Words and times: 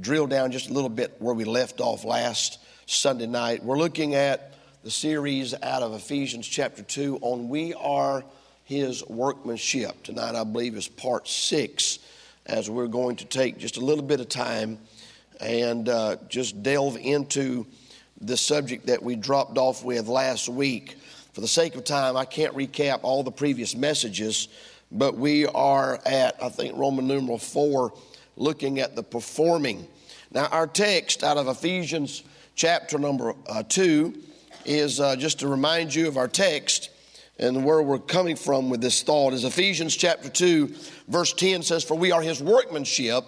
drill 0.00 0.26
down 0.26 0.52
just 0.52 0.68
a 0.68 0.72
little 0.72 0.90
bit 0.90 1.16
where 1.18 1.34
we 1.34 1.44
left 1.44 1.80
off 1.80 2.04
last 2.04 2.58
Sunday 2.86 3.26
night. 3.26 3.64
We're 3.64 3.78
looking 3.78 4.14
at 4.14 4.54
the 4.84 4.90
series 4.90 5.54
out 5.62 5.82
of 5.82 5.94
Ephesians 5.94 6.46
chapter 6.46 6.82
2 6.82 7.18
on 7.22 7.48
We 7.48 7.72
Are 7.74 8.22
His 8.64 9.06
Workmanship. 9.08 10.02
Tonight, 10.02 10.34
I 10.34 10.44
believe, 10.44 10.76
is 10.76 10.86
part 10.86 11.26
six, 11.26 11.98
as 12.44 12.68
we're 12.68 12.88
going 12.88 13.16
to 13.16 13.24
take 13.24 13.58
just 13.58 13.78
a 13.78 13.80
little 13.80 14.04
bit 14.04 14.20
of 14.20 14.28
time 14.28 14.78
and 15.40 15.88
uh, 15.88 16.16
just 16.28 16.62
delve 16.62 16.96
into 16.98 17.66
the 18.20 18.36
subject 18.36 18.86
that 18.86 19.02
we 19.02 19.16
dropped 19.16 19.56
off 19.56 19.82
with 19.82 20.08
last 20.08 20.48
week. 20.48 20.96
For 21.32 21.40
the 21.40 21.48
sake 21.48 21.74
of 21.74 21.84
time, 21.84 22.16
I 22.16 22.26
can't 22.26 22.54
recap 22.54 23.00
all 23.02 23.22
the 23.22 23.32
previous 23.32 23.74
messages, 23.74 24.48
but 24.92 25.16
we 25.16 25.46
are 25.46 26.00
at, 26.04 26.42
I 26.42 26.50
think, 26.50 26.76
Roman 26.76 27.06
numeral 27.06 27.38
4 27.38 27.92
looking 28.36 28.78
at 28.78 28.94
the 28.94 29.02
performing. 29.02 29.86
Now, 30.30 30.46
our 30.46 30.66
text 30.66 31.24
out 31.24 31.36
of 31.36 31.48
Ephesians 31.48 32.22
chapter 32.54 32.98
number 32.98 33.34
uh, 33.48 33.62
2 33.68 34.14
is 34.64 35.00
uh, 35.00 35.16
just 35.16 35.40
to 35.40 35.48
remind 35.48 35.94
you 35.94 36.08
of 36.08 36.16
our 36.16 36.28
text 36.28 36.90
and 37.38 37.64
where 37.64 37.82
we're 37.82 37.98
coming 37.98 38.36
from 38.36 38.70
with 38.70 38.80
this 38.80 39.02
thought 39.02 39.32
is 39.32 39.44
Ephesians 39.44 39.94
chapter 39.94 40.28
2 40.28 40.74
verse 41.08 41.32
10 41.34 41.62
says 41.62 41.84
for 41.84 41.94
we 41.96 42.12
are 42.12 42.22
his 42.22 42.42
workmanship 42.42 43.24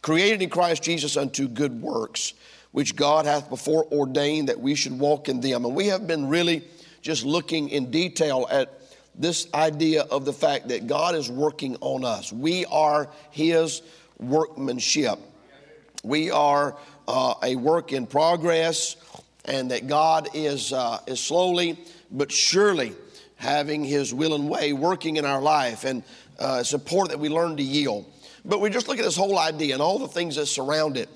created 0.00 0.42
in 0.42 0.48
Christ 0.48 0.82
Jesus 0.82 1.16
unto 1.16 1.48
good 1.48 1.80
works 1.80 2.34
which 2.72 2.96
God 2.96 3.26
hath 3.26 3.48
before 3.48 3.84
ordained 3.92 4.48
that 4.48 4.60
we 4.60 4.74
should 4.74 4.98
walk 4.98 5.28
in 5.28 5.40
them 5.40 5.64
and 5.64 5.74
we 5.74 5.88
have 5.88 6.06
been 6.06 6.28
really 6.28 6.64
just 7.02 7.24
looking 7.24 7.68
in 7.68 7.90
detail 7.90 8.46
at 8.50 8.80
this 9.14 9.48
idea 9.54 10.02
of 10.02 10.24
the 10.24 10.32
fact 10.32 10.68
that 10.68 10.86
God 10.86 11.14
is 11.14 11.30
working 11.30 11.76
on 11.80 12.04
us 12.04 12.32
we 12.32 12.64
are 12.66 13.10
his 13.30 13.82
workmanship. 14.18 15.18
We 16.02 16.30
are 16.30 16.76
uh, 17.08 17.34
a 17.42 17.56
work 17.56 17.92
in 17.92 18.06
progress, 18.06 18.96
and 19.44 19.70
that 19.70 19.86
God 19.86 20.28
is, 20.34 20.72
uh, 20.72 20.98
is 21.06 21.20
slowly 21.20 21.78
but 22.10 22.30
surely 22.30 22.94
having 23.36 23.84
His 23.84 24.12
will 24.12 24.34
and 24.34 24.48
way 24.48 24.72
working 24.72 25.16
in 25.16 25.24
our 25.24 25.40
life. 25.40 25.84
And 25.84 26.02
uh, 26.38 26.58
it's 26.60 26.72
important 26.72 27.10
that 27.10 27.18
we 27.18 27.28
learn 27.28 27.56
to 27.56 27.62
yield. 27.62 28.06
But 28.44 28.60
we 28.60 28.70
just 28.70 28.88
look 28.88 28.98
at 28.98 29.04
this 29.04 29.16
whole 29.16 29.38
idea 29.38 29.74
and 29.74 29.82
all 29.82 29.98
the 29.98 30.08
things 30.08 30.36
that 30.36 30.46
surround 30.46 30.96
it. 30.96 31.08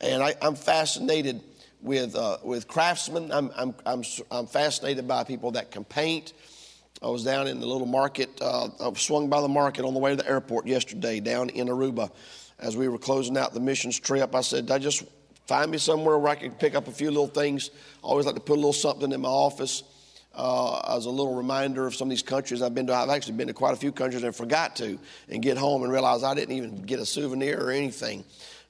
And 0.00 0.22
I, 0.22 0.34
am 0.42 0.54
fascinated 0.54 1.40
with, 1.82 2.14
uh, 2.14 2.38
with 2.42 2.68
craftsmen. 2.68 3.32
I'm, 3.32 3.50
I'm, 3.56 3.74
I'm, 3.84 4.02
I'm, 4.30 4.46
fascinated 4.46 5.08
by 5.08 5.24
people 5.24 5.52
that 5.52 5.70
can 5.70 5.84
paint. 5.84 6.32
I 7.02 7.08
was 7.08 7.24
down 7.24 7.46
in 7.46 7.60
the 7.60 7.66
little 7.66 7.86
market, 7.86 8.30
uh, 8.40 8.68
I 8.80 8.92
swung 8.94 9.28
by 9.28 9.40
the 9.40 9.48
market 9.48 9.84
on 9.84 9.94
the 9.94 10.00
way 10.00 10.10
to 10.10 10.16
the 10.16 10.28
airport 10.28 10.66
yesterday 10.66 11.20
down 11.20 11.50
in 11.50 11.68
Aruba 11.68 12.10
as 12.58 12.76
we 12.76 12.88
were 12.88 12.98
closing 12.98 13.36
out 13.36 13.54
the 13.54 13.60
missions 13.60 13.98
trip, 13.98 14.34
I 14.34 14.40
said, 14.40 14.70
I 14.70 14.78
just 14.78 15.04
find 15.46 15.70
me 15.70 15.78
somewhere 15.78 16.18
where 16.18 16.32
I 16.32 16.34
can 16.34 16.52
pick 16.52 16.74
up 16.74 16.88
a 16.88 16.92
few 16.92 17.10
little 17.10 17.28
things. 17.28 17.70
I 18.02 18.08
always 18.08 18.26
like 18.26 18.34
to 18.34 18.40
put 18.40 18.54
a 18.54 18.56
little 18.56 18.72
something 18.72 19.12
in 19.12 19.20
my 19.20 19.28
office 19.28 19.82
uh, 20.34 20.96
as 20.96 21.06
a 21.06 21.10
little 21.10 21.34
reminder 21.34 21.86
of 21.86 21.94
some 21.94 22.08
of 22.08 22.10
these 22.10 22.22
countries 22.22 22.62
I've 22.62 22.74
been 22.74 22.86
to. 22.88 22.94
I've 22.94 23.08
actually 23.08 23.34
been 23.34 23.48
to 23.48 23.54
quite 23.54 23.72
a 23.72 23.76
few 23.76 23.92
countries 23.92 24.22
and 24.22 24.34
forgot 24.34 24.76
to, 24.76 24.98
and 25.28 25.42
get 25.42 25.56
home 25.56 25.82
and 25.82 25.92
realize 25.92 26.22
I 26.22 26.34
didn't 26.34 26.56
even 26.56 26.82
get 26.82 27.00
a 27.00 27.06
souvenir 27.06 27.62
or 27.62 27.70
anything. 27.70 28.24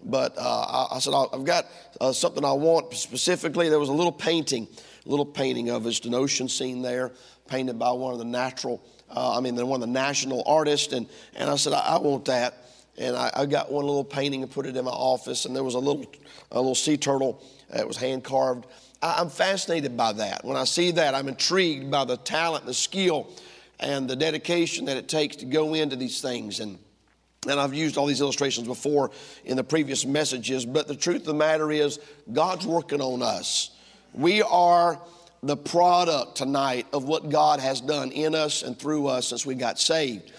But 0.04 0.36
uh, 0.36 0.40
I, 0.90 0.96
I, 0.96 0.98
said, 0.98 1.14
I've 1.14 1.44
got 1.44 1.66
uh, 2.00 2.12
something 2.12 2.44
I 2.44 2.52
want 2.52 2.92
specifically. 2.94 3.68
There 3.68 3.78
was 3.78 3.88
a 3.88 3.94
little 3.94 4.12
painting, 4.12 4.68
a 5.04 5.08
little 5.08 5.24
painting 5.24 5.70
of 5.70 5.84
just 5.84 6.04
an 6.06 6.14
ocean 6.14 6.48
scene 6.48 6.82
there, 6.82 7.12
painted 7.48 7.78
by 7.78 7.90
one 7.92 8.12
of 8.12 8.18
the 8.18 8.24
natural, 8.24 8.82
uh, 9.10 9.36
I 9.36 9.40
mean, 9.40 9.56
one 9.56 9.82
of 9.82 9.88
the 9.88 9.92
national 9.92 10.42
artists. 10.46 10.92
And, 10.92 11.08
and 11.34 11.48
I 11.48 11.56
said, 11.56 11.72
I, 11.72 11.80
I 11.80 11.98
want 11.98 12.26
that 12.26 12.65
and 12.98 13.16
I, 13.16 13.30
I, 13.34 13.46
got 13.46 13.70
one 13.70 13.84
little 13.84 14.04
painting 14.04 14.42
and 14.42 14.50
put 14.50 14.66
it 14.66 14.76
in 14.76 14.84
my 14.84 14.90
office, 14.90 15.44
and 15.44 15.54
there 15.54 15.64
was 15.64 15.74
a 15.74 15.78
little, 15.78 16.06
a 16.52 16.56
little 16.56 16.74
sea 16.74 16.96
turtle 16.96 17.42
that 17.70 17.86
was 17.86 17.96
hand 17.96 18.24
carved. 18.24 18.66
I'm 19.02 19.28
fascinated 19.28 19.96
by 19.96 20.12
that. 20.14 20.44
When 20.44 20.56
I 20.56 20.64
see 20.64 20.92
that, 20.92 21.14
I'm 21.14 21.28
intrigued 21.28 21.90
by 21.90 22.04
the 22.04 22.16
talent, 22.16 22.64
the 22.64 22.74
skill, 22.74 23.30
and 23.78 24.08
the 24.08 24.16
dedication 24.16 24.86
that 24.86 24.96
it 24.96 25.08
takes 25.08 25.36
to 25.36 25.44
go 25.44 25.74
into 25.74 25.96
these 25.96 26.20
things. 26.20 26.60
And 26.60 26.78
and 27.48 27.60
I've 27.60 27.74
used 27.74 27.96
all 27.96 28.06
these 28.06 28.20
illustrations 28.20 28.66
before 28.66 29.10
in 29.44 29.56
the 29.56 29.64
previous 29.64 30.04
messages, 30.04 30.66
but 30.66 30.88
the 30.88 30.96
truth 30.96 31.20
of 31.20 31.26
the 31.26 31.34
matter 31.34 31.70
is, 31.70 32.00
God's 32.32 32.66
working 32.66 33.00
on 33.00 33.22
us. 33.22 33.70
We 34.12 34.42
are 34.42 35.00
the 35.42 35.56
product 35.56 36.36
tonight 36.36 36.86
of 36.92 37.04
what 37.04 37.28
God 37.28 37.60
has 37.60 37.80
done 37.80 38.10
in 38.10 38.34
us 38.34 38.62
and 38.62 38.76
through 38.76 39.06
us 39.06 39.28
since 39.28 39.46
we 39.46 39.54
got 39.54 39.78
saved. 39.78 40.32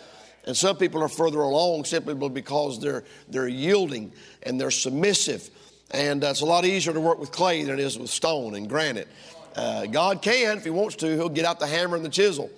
And 0.48 0.56
some 0.56 0.78
people 0.78 1.04
are 1.04 1.10
further 1.10 1.42
along 1.42 1.84
simply 1.84 2.16
because 2.30 2.80
they're, 2.80 3.04
they're 3.28 3.50
yielding 3.50 4.14
and 4.44 4.60
they're 4.60 4.72
submissive. 4.72 5.50
And 5.92 6.24
uh, 6.24 6.28
it's 6.28 6.42
a 6.42 6.46
lot 6.46 6.66
easier 6.66 6.94
to 6.94 7.02
work 7.02 7.20
with 7.20 7.32
clay 7.32 7.64
than 7.64 7.74
it 7.74 7.80
is 7.80 8.00
with 8.00 8.10
stone 8.10 8.56
and 8.56 8.68
granite. 8.68 9.10
Uh, 9.56 9.86
God 9.88 10.22
can, 10.22 10.58
if 10.58 10.64
He 10.64 10.70
wants 10.70 10.96
to, 10.98 11.08
He'll 11.08 11.28
get 11.28 11.44
out 11.44 11.60
the 11.60 11.68
hammer 11.68 11.98
and 11.98 12.06
the 12.06 12.10
chisel 12.10 12.50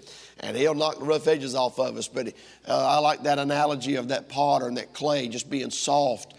and 0.41 0.55
He'll 0.55 0.75
knock 0.75 0.99
the 0.99 1.05
rough 1.05 1.27
edges 1.27 1.55
off 1.55 1.79
of 1.79 1.97
us. 1.97 2.07
But 2.07 2.27
uh, 2.67 2.87
I 2.87 2.99
like 2.99 3.23
that 3.23 3.39
analogy 3.39 3.95
of 3.95 4.09
that 4.09 4.29
potter 4.29 4.67
and 4.67 4.77
that 4.77 4.93
clay 4.93 5.27
just 5.27 5.49
being 5.49 5.71
soft 5.71 6.35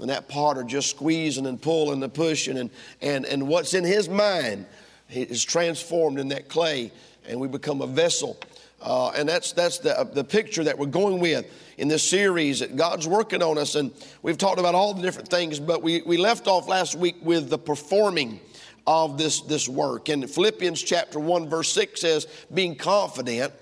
and 0.00 0.10
that 0.10 0.28
potter 0.28 0.62
just 0.64 0.90
squeezing 0.90 1.46
and 1.46 1.60
pulling 1.60 2.02
and 2.02 2.12
pushing 2.12 2.58
and, 2.58 2.70
and, 3.00 3.24
and 3.24 3.48
what's 3.48 3.72
in 3.72 3.84
his 3.84 4.08
mind 4.08 4.66
is 5.08 5.42
transformed 5.42 6.18
in 6.18 6.28
that 6.28 6.48
clay 6.48 6.92
and 7.26 7.40
we 7.40 7.48
become 7.48 7.80
a 7.80 7.86
vessel 7.86 8.38
uh, 8.80 9.10
and 9.10 9.28
that's, 9.28 9.52
that's 9.52 9.78
the, 9.78 9.98
uh, 9.98 10.04
the 10.04 10.24
picture 10.24 10.64
that 10.64 10.78
we're 10.78 10.86
going 10.86 11.20
with 11.20 11.46
in 11.78 11.88
this 11.88 12.02
series 12.02 12.60
that 12.60 12.76
God's 12.76 13.06
working 13.06 13.42
on 13.42 13.58
us. 13.58 13.74
And 13.74 13.92
we've 14.22 14.38
talked 14.38 14.58
about 14.58 14.74
all 14.74 14.94
the 14.94 15.02
different 15.02 15.28
things, 15.28 15.60
but 15.60 15.82
we, 15.82 16.02
we 16.02 16.16
left 16.16 16.46
off 16.46 16.68
last 16.68 16.94
week 16.94 17.16
with 17.22 17.50
the 17.50 17.58
performing 17.58 18.40
of 18.86 19.18
this, 19.18 19.40
this 19.42 19.68
work. 19.68 20.08
And 20.08 20.28
Philippians 20.28 20.82
chapter 20.82 21.20
1, 21.20 21.48
verse 21.48 21.70
6 21.72 22.00
says, 22.00 22.26
Being 22.52 22.74
confident 22.74 23.52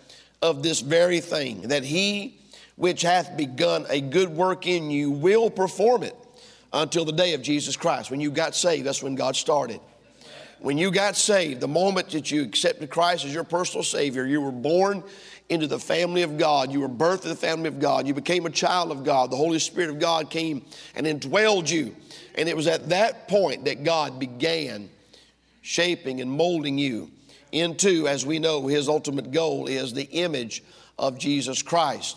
of 0.41 0.63
this 0.63 0.81
very 0.81 1.21
thing, 1.21 1.63
that 1.63 1.85
he 1.85 2.39
which 2.77 3.03
hath 3.03 3.37
begun 3.37 3.85
a 3.89 4.01
good 4.01 4.29
work 4.29 4.67
in 4.67 4.89
you 4.89 5.11
will 5.11 5.51
perform 5.51 6.05
it 6.05 6.15
until 6.73 7.05
the 7.05 7.13
day 7.13 7.35
of 7.35 7.43
Jesus 7.43 7.77
Christ. 7.77 8.11
When 8.11 8.21
you 8.21 8.31
got 8.31 8.55
saved, 8.55 8.87
that's 8.87 9.03
when 9.03 9.17
God 9.17 9.35
started. 9.35 9.81
When 10.61 10.77
you 10.77 10.91
got 10.91 11.17
saved, 11.17 11.61
the 11.61 11.69
moment 11.69 12.11
that 12.11 12.31
you 12.31 12.43
accepted 12.43 12.91
Christ 12.91 13.25
as 13.25 13.33
your 13.33 13.45
personal 13.45 13.85
Savior, 13.85 14.27
you 14.27 14.41
were 14.41 14.51
born 14.51 15.05
into 15.49 15.67
the 15.67 15.79
family 15.79 16.23
of 16.23 16.37
God. 16.37 16.73
You 16.73 16.81
were 16.81 16.89
birthed 16.89 17.23
in 17.23 17.31
the 17.31 17.37
family 17.37 17.69
of 17.69 17.79
God. 17.79 18.07
You 18.07 18.15
became 18.15 18.45
a 18.45 18.51
child 18.51 18.91
of 18.91 19.05
God. 19.05 19.31
The 19.31 19.37
Holy 19.37 19.59
Spirit 19.59 19.91
of 19.91 19.99
God 19.99 20.31
came 20.31 20.65
and 20.95 21.07
indwelled 21.07 21.71
you. 21.71 21.95
And 22.35 22.49
it 22.49 22.57
was 22.57 22.67
at 22.67 22.89
that 22.91 23.29
point 23.29 23.65
that 23.65 23.85
God 23.85 24.19
began 24.19 24.91
shaping 25.63 26.21
and 26.21 26.31
molding 26.31 26.77
you 26.77 27.11
into, 27.53 28.07
as 28.09 28.27
we 28.27 28.39
know, 28.39 28.67
His 28.67 28.89
ultimate 28.89 29.31
goal 29.31 29.69
is 29.69 29.95
the 29.95 30.05
image 30.05 30.63
of 30.99 31.19
Jesus 31.19 31.63
Christ. 31.63 32.17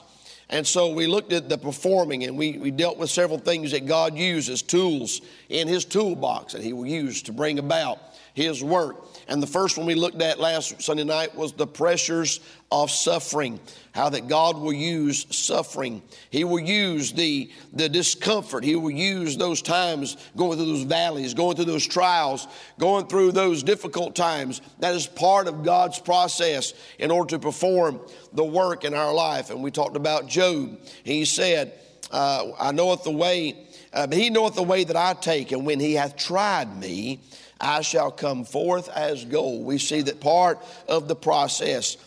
And 0.49 0.67
so 0.67 0.91
we 0.91 1.07
looked 1.07 1.31
at 1.31 1.47
the 1.47 1.57
performing 1.57 2.25
and 2.25 2.37
we, 2.37 2.57
we 2.57 2.71
dealt 2.71 2.97
with 2.97 3.09
several 3.09 3.39
things 3.39 3.71
that 3.71 3.85
God 3.85 4.17
uses, 4.17 4.61
tools 4.61 5.21
in 5.47 5.67
His 5.67 5.85
toolbox 5.85 6.53
that 6.53 6.61
He 6.61 6.73
will 6.73 6.85
use 6.85 7.21
to 7.23 7.31
bring 7.31 7.57
about 7.57 7.99
his 8.33 8.63
work. 8.63 9.05
And 9.27 9.41
the 9.41 9.47
first 9.47 9.77
one 9.77 9.85
we 9.85 9.95
looked 9.95 10.21
at 10.21 10.39
last 10.39 10.81
Sunday 10.81 11.03
night 11.03 11.35
was 11.35 11.53
the 11.53 11.67
pressures 11.67 12.39
of 12.71 12.89
suffering. 12.89 13.59
How 13.93 14.09
that 14.09 14.29
God 14.29 14.57
will 14.57 14.73
use 14.73 15.27
suffering. 15.35 16.01
He 16.29 16.45
will 16.45 16.59
use 16.59 17.11
the, 17.11 17.51
the 17.73 17.89
discomfort. 17.89 18.63
He 18.63 18.77
will 18.77 18.91
use 18.91 19.35
those 19.35 19.61
times 19.61 20.15
going 20.37 20.57
through 20.57 20.67
those 20.67 20.83
valleys, 20.83 21.33
going 21.33 21.57
through 21.57 21.65
those 21.65 21.85
trials, 21.85 22.47
going 22.79 23.07
through 23.07 23.33
those 23.33 23.63
difficult 23.63 24.15
times. 24.15 24.61
That 24.79 24.95
is 24.95 25.07
part 25.07 25.47
of 25.47 25.63
God's 25.63 25.99
process 25.99 26.73
in 26.99 27.11
order 27.11 27.31
to 27.31 27.39
perform 27.39 27.99
the 28.31 28.45
work 28.45 28.85
in 28.85 28.93
our 28.93 29.13
life. 29.13 29.49
And 29.49 29.61
we 29.61 29.71
talked 29.71 29.97
about 29.97 30.27
Job. 30.27 30.79
He 31.03 31.25
said, 31.25 31.73
uh, 32.11 32.51
I 32.59 32.71
knoweth 32.71 33.03
the 33.03 33.11
way, 33.11 33.57
uh, 33.93 34.07
he 34.11 34.29
knoweth 34.29 34.55
the 34.55 34.63
way 34.63 34.83
that 34.83 34.95
I 34.95 35.13
take, 35.13 35.51
and 35.51 35.65
when 35.65 35.79
he 35.79 35.93
hath 35.93 36.15
tried 36.17 36.77
me, 36.77 37.19
I 37.61 37.81
shall 37.81 38.11
come 38.11 38.43
forth 38.43 38.89
as 38.89 39.23
gold. 39.23 39.65
We 39.65 39.77
see 39.77 40.01
that 40.01 40.19
part 40.19 40.59
of 40.87 41.07
the 41.07 41.15
process 41.15 41.97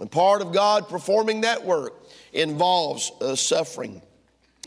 and 0.00 0.10
part 0.10 0.42
of 0.42 0.52
God 0.52 0.88
performing 0.88 1.42
that 1.42 1.64
work 1.64 1.94
involves 2.32 3.12
uh, 3.20 3.36
suffering. 3.36 4.02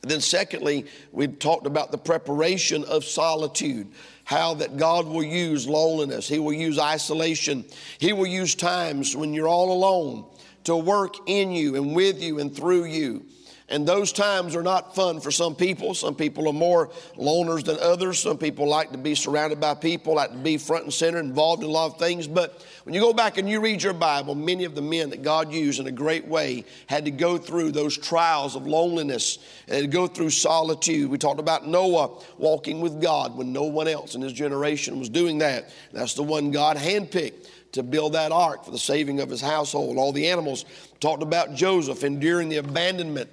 Then, 0.04 0.22
secondly, 0.22 0.86
we 1.12 1.28
talked 1.28 1.66
about 1.66 1.92
the 1.92 1.98
preparation 1.98 2.86
of 2.86 3.04
solitude, 3.04 3.88
how 4.24 4.54
that 4.56 4.78
God 4.78 5.06
will 5.06 5.24
use 5.24 5.68
loneliness, 5.68 6.28
He 6.28 6.40
will 6.40 6.54
use 6.54 6.80
isolation, 6.80 7.66
He 7.98 8.14
will 8.14 8.28
use 8.28 8.56
times 8.56 9.16
when 9.16 9.34
you're 9.34 9.48
all 9.48 9.72
alone 9.72 10.26
to 10.66 10.78
work 10.78 11.16
in 11.28 11.52
you 11.52 11.76
and 11.76 11.96
with 11.96 12.22
you 12.22 12.40
and 12.40 12.56
through 12.56 12.86
you. 12.86 13.26
And 13.70 13.86
those 13.86 14.14
times 14.14 14.56
are 14.56 14.64
not 14.64 14.96
fun 14.96 15.20
for 15.20 15.30
some 15.30 15.54
people. 15.54 15.94
Some 15.94 16.16
people 16.16 16.48
are 16.48 16.54
more 16.54 16.88
loners 17.18 17.66
than 17.66 17.78
others. 17.80 18.18
Some 18.18 18.38
people 18.38 18.66
like 18.66 18.92
to 18.94 18.98
be 18.98 19.14
surrounded 19.14 19.60
by 19.60 19.74
people, 19.74 20.16
like 20.16 20.32
to 20.32 20.38
be 20.38 20.58
front 20.58 20.86
and 20.86 20.94
center, 20.94 21.20
involved 21.20 21.64
in 21.64 21.70
a 21.70 21.72
lot 21.72 21.92
of 21.92 22.00
things. 22.00 22.28
But 22.28 22.66
when 22.86 22.94
you 22.94 23.02
go 23.02 23.12
back 23.12 23.38
and 23.38 23.50
you 23.50 23.60
read 23.60 23.84
your 23.84 23.92
Bible, 23.92 24.36
many 24.36 24.64
of 24.64 24.74
the 24.74 24.82
men 24.82 25.10
that 25.10 25.22
God 25.22 25.52
used 25.52 25.82
in 25.82 25.88
a 25.88 25.92
great 25.92 26.26
way 26.26 26.64
had 26.88 27.04
to 27.06 27.12
go 27.12 27.38
through 27.38 27.74
those 27.74 27.98
trials 27.98 28.56
of 28.56 28.66
loneliness 28.66 29.40
and 29.68 29.92
go 29.92 30.08
through 30.08 30.30
solitude. 30.30 31.12
We 31.12 31.18
talked 31.18 31.42
about 31.42 31.68
Noah 31.68 32.24
walking 32.38 32.80
with 32.80 33.02
God 33.02 33.36
when 33.36 33.52
no 33.52 33.64
one 33.64 33.90
else 33.90 34.16
in 34.16 34.22
his 34.22 34.32
generation 34.32 34.98
was 34.98 35.10
doing 35.10 35.40
that. 35.40 35.70
That's 35.92 36.14
the 36.14 36.24
one 36.24 36.52
God 36.52 36.78
handpicked 36.78 37.50
to 37.74 37.84
build 37.84 38.14
that 38.14 38.32
ark 38.32 38.64
for 38.64 38.72
the 38.72 38.80
saving 38.80 39.20
of 39.20 39.30
his 39.30 39.42
household. 39.42 39.98
All 39.98 40.14
the 40.14 40.30
animals 40.30 40.64
talked 41.02 41.22
about 41.22 41.54
Joseph 41.54 42.06
enduring 42.06 42.48
the 42.48 42.58
abandonment 42.58 43.30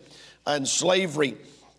and 0.46 0.66
slavery. 0.66 1.36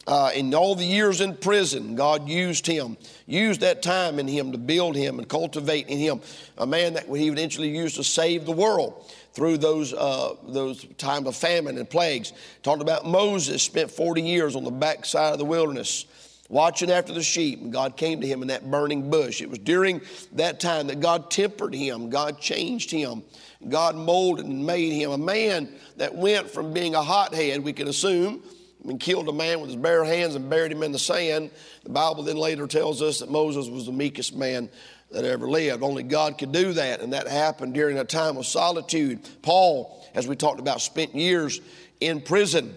Uh, 0.08 0.30
in 0.36 0.54
all 0.54 0.76
the 0.76 0.86
years 0.86 1.20
in 1.20 1.36
prison, 1.36 1.96
God 1.96 2.30
used 2.30 2.68
him, 2.68 2.96
used 3.26 3.62
that 3.62 3.82
time 3.82 4.20
in 4.20 4.28
him 4.28 4.52
to 4.52 4.58
build 4.60 4.96
him 4.96 5.18
and 5.18 5.28
cultivate 5.28 5.88
in 5.88 5.98
him 5.98 6.22
a 6.60 6.68
man 6.68 6.94
that 6.94 7.06
he 7.06 7.30
would 7.30 7.40
eventually 7.40 7.76
use 7.76 7.96
to 7.96 8.04
save 8.04 8.46
the 8.46 8.52
world 8.52 9.04
through 9.34 9.58
those, 9.58 9.94
uh, 9.94 10.36
those 10.48 10.86
times 10.98 11.28
of 11.28 11.36
famine 11.36 11.78
and 11.80 11.90
plagues. 11.90 12.34
Talked 12.62 12.84
about 12.84 13.08
Moses, 13.08 13.64
spent 13.64 13.90
40 13.90 14.22
years 14.22 14.56
on 14.56 14.64
the 14.64 14.72
backside 14.72 15.34
of 15.34 15.40
the 15.40 15.46
wilderness 15.46 16.06
watching 16.50 16.92
after 16.92 17.12
the 17.12 17.24
sheep, 17.24 17.62
and 17.62 17.74
God 17.74 17.98
came 17.98 18.22
to 18.22 18.28
him 18.28 18.42
in 18.42 18.50
that 18.50 18.70
burning 18.70 19.10
bush. 19.10 19.42
It 19.42 19.50
was 19.50 19.60
during 19.60 20.02
that 20.34 20.60
time 20.60 20.88
that 20.88 21.00
God 21.00 21.32
tempered 21.32 21.74
him, 21.74 22.10
God 22.10 22.40
changed 22.40 22.92
him, 22.92 23.24
God 23.70 23.96
molded 23.96 24.46
and 24.46 24.66
made 24.66 24.94
him 24.94 25.12
a 25.12 25.18
man 25.18 25.70
that 25.98 26.16
went 26.16 26.50
from 26.50 26.74
being 26.74 26.96
a 26.96 27.02
hothead, 27.02 27.64
we 27.64 27.74
can 27.74 27.88
assume, 27.88 28.44
and 28.88 29.00
killed 29.00 29.28
a 29.30 29.34
man 29.34 29.62
with 29.62 29.70
his 29.70 29.78
bare 29.78 30.04
hands 30.04 30.36
and 30.36 30.50
buried 30.50 30.72
him 30.72 30.84
in 30.84 30.92
the 30.92 31.00
sand. 31.00 31.50
The 31.84 31.90
Bible 31.90 32.24
then 32.24 32.38
later 32.38 32.68
tells 32.68 33.02
us 33.02 33.20
that 33.20 33.32
Moses 33.32 33.68
was 33.68 33.86
the 33.86 33.92
meekest 33.92 34.36
man 34.36 34.70
that 35.12 35.26
ever 35.26 35.50
lived. 35.50 35.82
Only 35.82 36.04
God 36.04 36.38
could 36.38 36.52
do 36.52 36.74
that, 36.74 37.02
and 37.02 37.14
that 37.14 37.28
happened 37.28 37.74
during 37.74 37.98
a 37.98 38.04
time 38.04 38.38
of 38.38 38.46
solitude. 38.46 39.28
Paul, 39.42 40.06
as 40.14 40.28
we 40.28 40.36
talked 40.36 40.60
about, 40.60 40.82
spent 40.82 41.16
years 41.16 41.62
in 42.00 42.22
prison. 42.22 42.76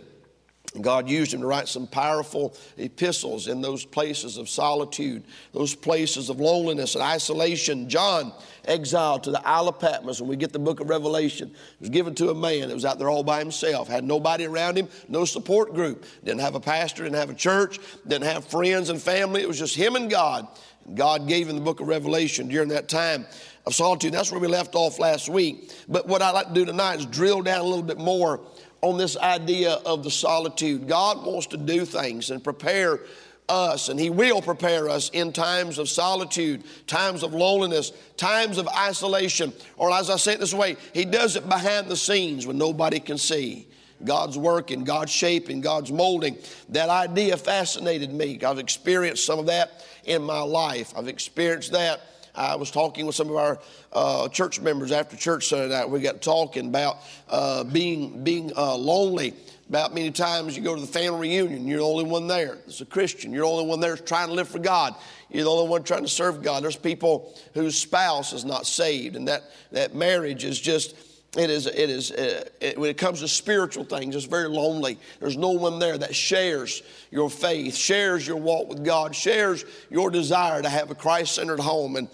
God 0.81 1.09
used 1.09 1.32
him 1.32 1.41
to 1.41 1.47
write 1.47 1.67
some 1.67 1.87
powerful 1.87 2.55
epistles 2.76 3.49
in 3.49 3.61
those 3.61 3.85
places 3.85 4.37
of 4.37 4.49
solitude, 4.49 5.25
those 5.53 5.75
places 5.75 6.29
of 6.29 6.41
loneliness 6.41 6.94
and 6.94 7.03
isolation. 7.03 7.88
John, 7.88 8.32
exiled 8.69 9.25
to 9.25 9.31
the 9.31 9.47
Isle 9.49 9.69
of 9.69 9.81
Patmos, 9.81 10.20
when 10.20 10.29
we 10.29 10.37
get 10.37 10.53
the 10.53 10.59
book 10.59 10.81
of 10.81 10.88
Revelation, 10.88 11.49
it 11.49 11.81
was 11.81 11.88
given 11.88 12.15
to 12.17 12.31
a 12.31 12.35
man 12.35 12.69
that 12.69 12.75
was 12.75 12.85
out 12.85 12.99
there 12.99 13.09
all 13.09 13.25
by 13.25 13.38
himself, 13.38 13.88
had 13.88 14.05
nobody 14.05 14.44
around 14.44 14.76
him, 14.76 14.88
no 15.09 15.25
support 15.25 15.75
group, 15.75 16.05
didn't 16.23 16.41
have 16.41 16.55
a 16.55 16.61
pastor, 16.61 17.03
didn't 17.03 17.17
have 17.17 17.31
a 17.31 17.35
church, 17.35 17.79
didn't 18.06 18.26
have 18.26 18.44
friends 18.44 18.91
and 18.91 19.00
family. 19.00 19.41
It 19.41 19.49
was 19.49 19.59
just 19.59 19.75
him 19.75 19.97
and 19.97 20.11
God. 20.11 20.47
God 20.94 21.29
gave 21.29 21.49
him 21.49 21.56
the 21.56 21.62
book 21.62 21.81
of 21.81 21.88
Revelation 21.88 22.49
during 22.49 22.69
that 22.69 22.88
time 22.88 23.26
of 23.67 23.75
solitude. 23.75 24.12
That's 24.12 24.31
where 24.31 24.41
we 24.41 24.49
left 24.49 24.75
off 24.75 24.99
last 24.99 25.29
week. 25.29 25.70
But 25.88 26.06
what 26.06 26.23
I'd 26.23 26.31
like 26.31 26.49
to 26.49 26.55
do 26.55 26.65
tonight 26.65 27.00
is 27.00 27.06
drill 27.06 27.43
down 27.43 27.61
a 27.61 27.65
little 27.65 27.82
bit 27.82 27.99
more 27.99 28.41
on 28.80 28.96
this 28.96 29.16
idea 29.16 29.72
of 29.84 30.04
the 30.04 30.10
solitude. 30.10 30.86
God 30.88 31.25
wants 31.25 31.46
to 31.48 31.56
do 31.56 31.84
things 31.84 32.30
and 32.30 32.42
prepare 32.42 33.00
us, 33.48 33.88
and 33.88 33.98
He 33.98 34.10
will 34.10 34.42
prepare 34.42 34.88
us 34.88 35.10
in 35.10 35.32
times 35.32 35.78
of 35.78 35.88
solitude, 35.88 36.64
times 36.86 37.22
of 37.22 37.34
loneliness, 37.34 37.92
times 38.16 38.58
of 38.58 38.69
isolation. 38.69 39.52
Or 39.76 39.90
as 39.90 40.10
I 40.10 40.16
say 40.16 40.34
it 40.34 40.40
this 40.40 40.54
way, 40.54 40.76
He 40.92 41.04
does 41.04 41.36
it 41.36 41.48
behind 41.48 41.88
the 41.88 41.96
scenes 41.96 42.46
when 42.46 42.58
nobody 42.58 43.00
can 43.00 43.19
see. 43.19 43.66
God's 44.04 44.38
working, 44.38 44.84
God's 44.84 45.10
shaping, 45.10 45.54
and 45.54 45.62
God's 45.62 45.90
molding. 45.90 46.38
That 46.69 46.88
idea 46.88 47.36
fascinated 47.36 48.12
me. 48.12 48.38
I've 48.44 48.58
experienced 48.60 49.24
some 49.24 49.40
of 49.40 49.46
that 49.46 49.84
in 50.04 50.22
my 50.22 50.40
life. 50.40 50.92
I've 50.96 51.08
experienced 51.08 51.72
that 51.72 52.00
I 52.34 52.56
was 52.56 52.70
talking 52.70 53.06
with 53.06 53.14
some 53.14 53.30
of 53.30 53.36
our 53.36 53.58
uh, 53.92 54.28
church 54.28 54.60
members 54.60 54.92
after 54.92 55.16
church 55.16 55.48
Sunday 55.48 55.69
night. 55.69 55.88
We 55.88 56.00
got 56.00 56.22
talking 56.22 56.69
about 56.69 56.98
uh, 57.28 57.64
being 57.64 58.22
being 58.25 58.52
uh, 58.56 58.76
lonely. 58.76 59.34
About 59.69 59.92
many 59.92 60.10
times 60.10 60.56
you 60.56 60.62
go 60.62 60.75
to 60.75 60.80
the 60.80 60.86
family 60.86 61.28
reunion, 61.28 61.69
you're 61.69 61.80
the 61.80 61.84
only 61.84 62.04
one 62.04 62.26
there. 62.26 62.56
It's 62.66 62.80
a 62.80 62.86
Christian. 62.86 63.32
You're 63.32 63.44
the 63.44 63.52
only 63.52 63.66
one 63.66 63.80
there 63.80 63.98
trying 63.98 64.28
to 64.28 64.32
live 64.32 64.48
for 64.48 64.58
God. 64.58 64.94
You're 65.28 65.44
the 65.44 65.50
only 65.50 65.69
one 65.69 65.82
trying 65.82 66.02
to 66.02 66.08
serve 66.08 66.42
God. 66.42 66.62
There's 66.62 66.75
people 66.75 67.34
whose 67.52 67.78
spouse 67.78 68.32
is 68.32 68.46
not 68.46 68.66
saved, 68.66 69.14
and 69.14 69.28
that, 69.28 69.42
that 69.72 69.94
marriage 69.94 70.44
is 70.44 70.58
just 70.58 70.96
it 71.36 71.50
is, 71.50 71.66
it 71.66 71.90
is 71.90 72.10
uh, 72.10 72.48
it, 72.60 72.78
when 72.78 72.88
it 72.88 72.96
comes 72.96 73.20
to 73.20 73.28
spiritual 73.28 73.84
things, 73.84 74.16
it's 74.16 74.25
very 74.25 74.48
lonely. 74.48 74.98
There's 75.20 75.36
no 75.36 75.50
one 75.50 75.78
there 75.78 75.98
that 75.98 76.14
shares 76.14 76.82
your 77.10 77.28
faith, 77.28 77.76
shares 77.76 78.26
your 78.26 78.38
walk 78.38 78.69
with 78.69 78.84
God, 78.84 79.14
shares 79.14 79.64
your 79.90 80.10
desire 80.10 80.62
to 80.62 80.69
have 80.69 80.90
a 80.90 80.94
Christ 80.94 81.34
centered 81.34 81.60
home. 81.60 81.96
And 81.96 82.08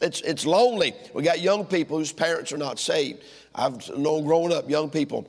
it's, 0.00 0.20
it's 0.20 0.46
lonely. 0.46 0.94
We 1.12 1.24
got 1.24 1.40
young 1.40 1.64
people 1.64 1.98
whose 1.98 2.12
parents 2.12 2.52
are 2.52 2.58
not 2.58 2.78
saved. 2.78 3.24
I've 3.54 3.88
known 3.96 4.24
growing 4.24 4.52
up, 4.52 4.70
young 4.70 4.88
people 4.88 5.28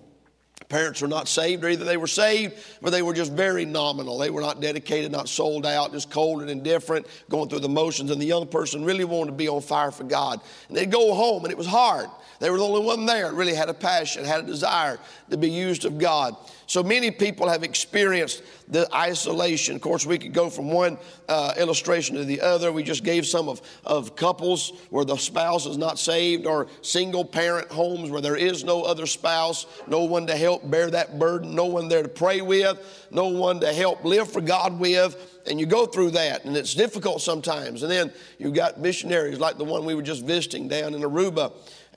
parents 0.72 1.04
are 1.04 1.08
not 1.08 1.28
saved, 1.28 1.64
or 1.64 1.70
either 1.70 1.84
they 1.84 1.98
were 1.98 2.08
saved, 2.08 2.56
but 2.82 2.92
they 2.92 3.02
were 3.02 3.14
just 3.14 3.34
very 3.34 3.66
nominal. 3.66 4.18
They 4.18 4.30
were 4.30 4.42
not 4.42 4.62
dedicated, 4.62 5.12
not 5.12 5.28
sold 5.28 5.66
out, 5.66 5.92
just 5.92 6.10
cold 6.10 6.42
and 6.42 6.50
indifferent, 6.50 7.06
going 7.30 7.50
through 7.50 7.60
the 7.60 7.70
motions. 7.70 8.10
And 8.10 8.22
the 8.22 8.26
young 8.26 8.48
person 8.48 8.86
really 8.86 9.04
wanted 9.04 9.32
to 9.32 9.38
be 9.38 9.50
on 9.50 9.62
fire 9.62 9.92
for 9.92 10.06
God. 10.06 10.40
And 10.70 10.78
they'd 10.78 10.90
go 10.90 11.14
home, 11.14 11.44
and 11.44 11.52
it 11.52 11.58
was 11.58 11.68
hard. 11.68 12.08
They 12.42 12.50
were 12.50 12.58
the 12.58 12.66
only 12.66 12.82
one 12.82 13.06
there 13.06 13.30
that 13.30 13.36
really 13.36 13.54
had 13.54 13.70
a 13.70 13.74
passion, 13.74 14.26
had 14.26 14.40
a 14.40 14.48
desire 14.48 14.98
to 15.30 15.38
be 15.38 15.48
used 15.48 15.86
of 15.86 16.00
God. 16.00 16.36
So 16.66 16.82
many 16.82 17.12
people 17.12 17.48
have 17.48 17.64
experienced 17.64 18.42
the 18.68 18.92
isolation. 18.96 19.76
Of 19.76 19.82
course, 19.82 20.08
we 20.08 20.18
could 20.18 20.34
go 20.34 20.50
from 20.50 20.72
one 20.72 20.98
uh, 21.30 21.54
illustration 21.58 22.16
to 22.16 22.26
the 22.26 22.42
other. 22.42 22.72
We 22.72 22.82
just 22.82 23.04
gave 23.04 23.28
some 23.28 23.48
of, 23.48 23.62
of 23.86 24.16
couples 24.16 24.74
where 24.90 25.06
the 25.06 25.18
spouse 25.18 25.68
is 25.68 25.78
not 25.78 26.00
saved, 26.00 26.48
or 26.48 26.66
single 26.82 27.24
parent 27.24 27.72
homes 27.72 28.10
where 28.10 28.22
there 28.22 28.38
is 28.38 28.64
no 28.64 28.82
other 28.82 29.06
spouse, 29.06 29.68
no 29.86 30.06
one 30.06 30.26
to 30.26 30.36
help 30.36 30.68
bear 30.68 30.90
that 30.90 31.20
burden, 31.20 31.54
no 31.54 31.66
one 31.66 31.90
there 31.90 32.02
to 32.02 32.10
pray 32.10 32.42
with, 32.42 33.08
no 33.12 33.28
one 33.28 33.60
to 33.60 33.72
help 33.72 34.04
live 34.04 34.32
for 34.32 34.42
God 34.42 34.80
with 34.80 35.16
and 35.48 35.60
you 35.60 35.66
go 35.66 35.86
through 35.86 36.12
that, 36.12 36.46
and 36.46 36.56
it's 36.56 36.74
difficult 36.74 37.22
sometimes. 37.22 37.84
And 37.84 37.92
then 37.92 38.12
you've 38.38 38.54
got 38.54 38.80
missionaries 38.80 39.40
like 39.40 39.58
the 39.58 39.64
one 39.64 39.86
we 39.86 39.96
were 39.96 40.02
just 40.02 40.24
visiting 40.24 40.68
down 40.68 40.94
in 40.94 41.02
Aruba, 41.02 41.52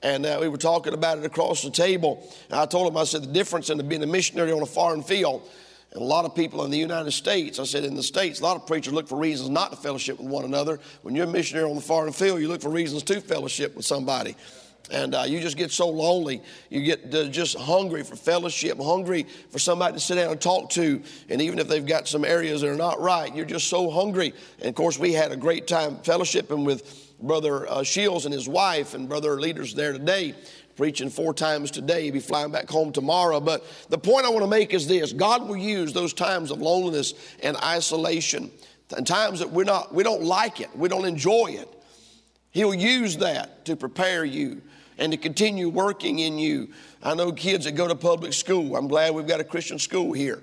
and 0.05 0.23
uh, 0.23 0.37
we 0.39 0.47
were 0.47 0.57
talking 0.57 0.93
about 0.93 1.17
it 1.17 1.25
across 1.25 1.63
the 1.63 1.71
table. 1.71 2.31
And 2.51 2.59
I 2.59 2.67
told 2.67 2.87
him, 2.87 2.95
I 2.95 3.05
said, 3.05 3.23
the 3.23 3.33
difference 3.33 3.71
in 3.71 3.85
being 3.87 4.03
a 4.03 4.07
missionary 4.07 4.51
on 4.51 4.61
a 4.61 4.67
foreign 4.67 5.01
field 5.01 5.49
and 5.93 5.99
a 5.99 6.05
lot 6.05 6.25
of 6.25 6.35
people 6.35 6.63
in 6.63 6.69
the 6.69 6.77
United 6.77 7.09
States, 7.11 7.57
I 7.57 7.63
said, 7.63 7.83
in 7.83 7.95
the 7.95 8.03
States, 8.03 8.39
a 8.39 8.43
lot 8.43 8.55
of 8.55 8.67
preachers 8.67 8.93
look 8.93 9.07
for 9.07 9.17
reasons 9.17 9.49
not 9.49 9.71
to 9.71 9.77
fellowship 9.77 10.19
with 10.19 10.27
one 10.27 10.45
another. 10.45 10.79
When 11.01 11.15
you're 11.15 11.25
a 11.25 11.31
missionary 11.31 11.67
on 11.67 11.75
the 11.75 11.81
foreign 11.81 12.13
field, 12.13 12.39
you 12.39 12.47
look 12.47 12.61
for 12.61 12.69
reasons 12.69 13.01
to 13.03 13.19
fellowship 13.19 13.75
with 13.75 13.85
somebody. 13.85 14.35
And 14.91 15.15
uh, 15.15 15.23
you 15.25 15.39
just 15.39 15.57
get 15.57 15.71
so 15.71 15.89
lonely. 15.89 16.43
You 16.69 16.83
get 16.83 17.15
uh, 17.15 17.23
just 17.29 17.57
hungry 17.57 18.03
for 18.03 18.15
fellowship, 18.15 18.77
hungry 18.79 19.25
for 19.49 19.57
somebody 19.57 19.93
to 19.93 19.99
sit 19.99 20.15
down 20.15 20.31
and 20.31 20.39
talk 20.39 20.69
to. 20.71 21.01
And 21.29 21.41
even 21.41 21.57
if 21.57 21.67
they've 21.67 21.83
got 21.83 22.07
some 22.07 22.23
areas 22.23 22.61
that 22.61 22.69
are 22.69 22.75
not 22.75 23.01
right, 23.01 23.35
you're 23.35 23.45
just 23.45 23.69
so 23.69 23.89
hungry. 23.89 24.35
And 24.59 24.69
of 24.69 24.75
course, 24.75 24.99
we 24.99 25.13
had 25.13 25.31
a 25.31 25.37
great 25.37 25.65
time 25.65 25.95
fellowshipping 25.95 26.63
with 26.63 27.04
Brother 27.25 27.69
uh, 27.69 27.83
Shields 27.83 28.25
and 28.25 28.33
his 28.33 28.47
wife 28.47 28.93
and 28.93 29.09
brother 29.09 29.39
leaders 29.39 29.73
there 29.73 29.91
today, 29.93 30.35
preaching 30.75 31.09
four 31.09 31.33
times 31.33 31.71
today. 31.71 32.03
He'll 32.03 32.13
be 32.13 32.19
flying 32.19 32.51
back 32.51 32.69
home 32.69 32.91
tomorrow. 32.91 33.39
But 33.39 33.65
the 33.89 33.97
point 33.97 34.25
I 34.25 34.29
want 34.29 34.43
to 34.43 34.49
make 34.49 34.73
is 34.73 34.87
this 34.87 35.13
God 35.13 35.47
will 35.47 35.57
use 35.57 35.93
those 35.93 36.13
times 36.13 36.51
of 36.51 36.61
loneliness 36.61 37.13
and 37.41 37.57
isolation, 37.57 38.51
and 38.95 39.05
times 39.05 39.39
that 39.39 39.49
we're 39.49 39.63
not, 39.63 39.93
we 39.93 40.03
don't 40.03 40.23
like 40.23 40.61
it, 40.61 40.69
we 40.75 40.89
don't 40.89 41.05
enjoy 41.05 41.47
it. 41.59 41.69
He'll 42.51 42.73
use 42.73 43.17
that 43.17 43.65
to 43.65 43.75
prepare 43.75 44.23
you 44.23 44.61
and 44.97 45.11
to 45.11 45.17
continue 45.17 45.67
working 45.67 46.19
in 46.19 46.39
you. 46.39 46.69
I 47.03 47.13
know 47.13 47.31
kids 47.31 47.65
that 47.65 47.73
go 47.73 47.87
to 47.87 47.95
public 47.95 48.31
school. 48.31 48.77
I'm 48.77 48.87
glad 48.87 49.13
we've 49.13 49.27
got 49.27 49.41
a 49.41 49.43
Christian 49.43 49.77
school 49.77 50.13
here. 50.13 50.41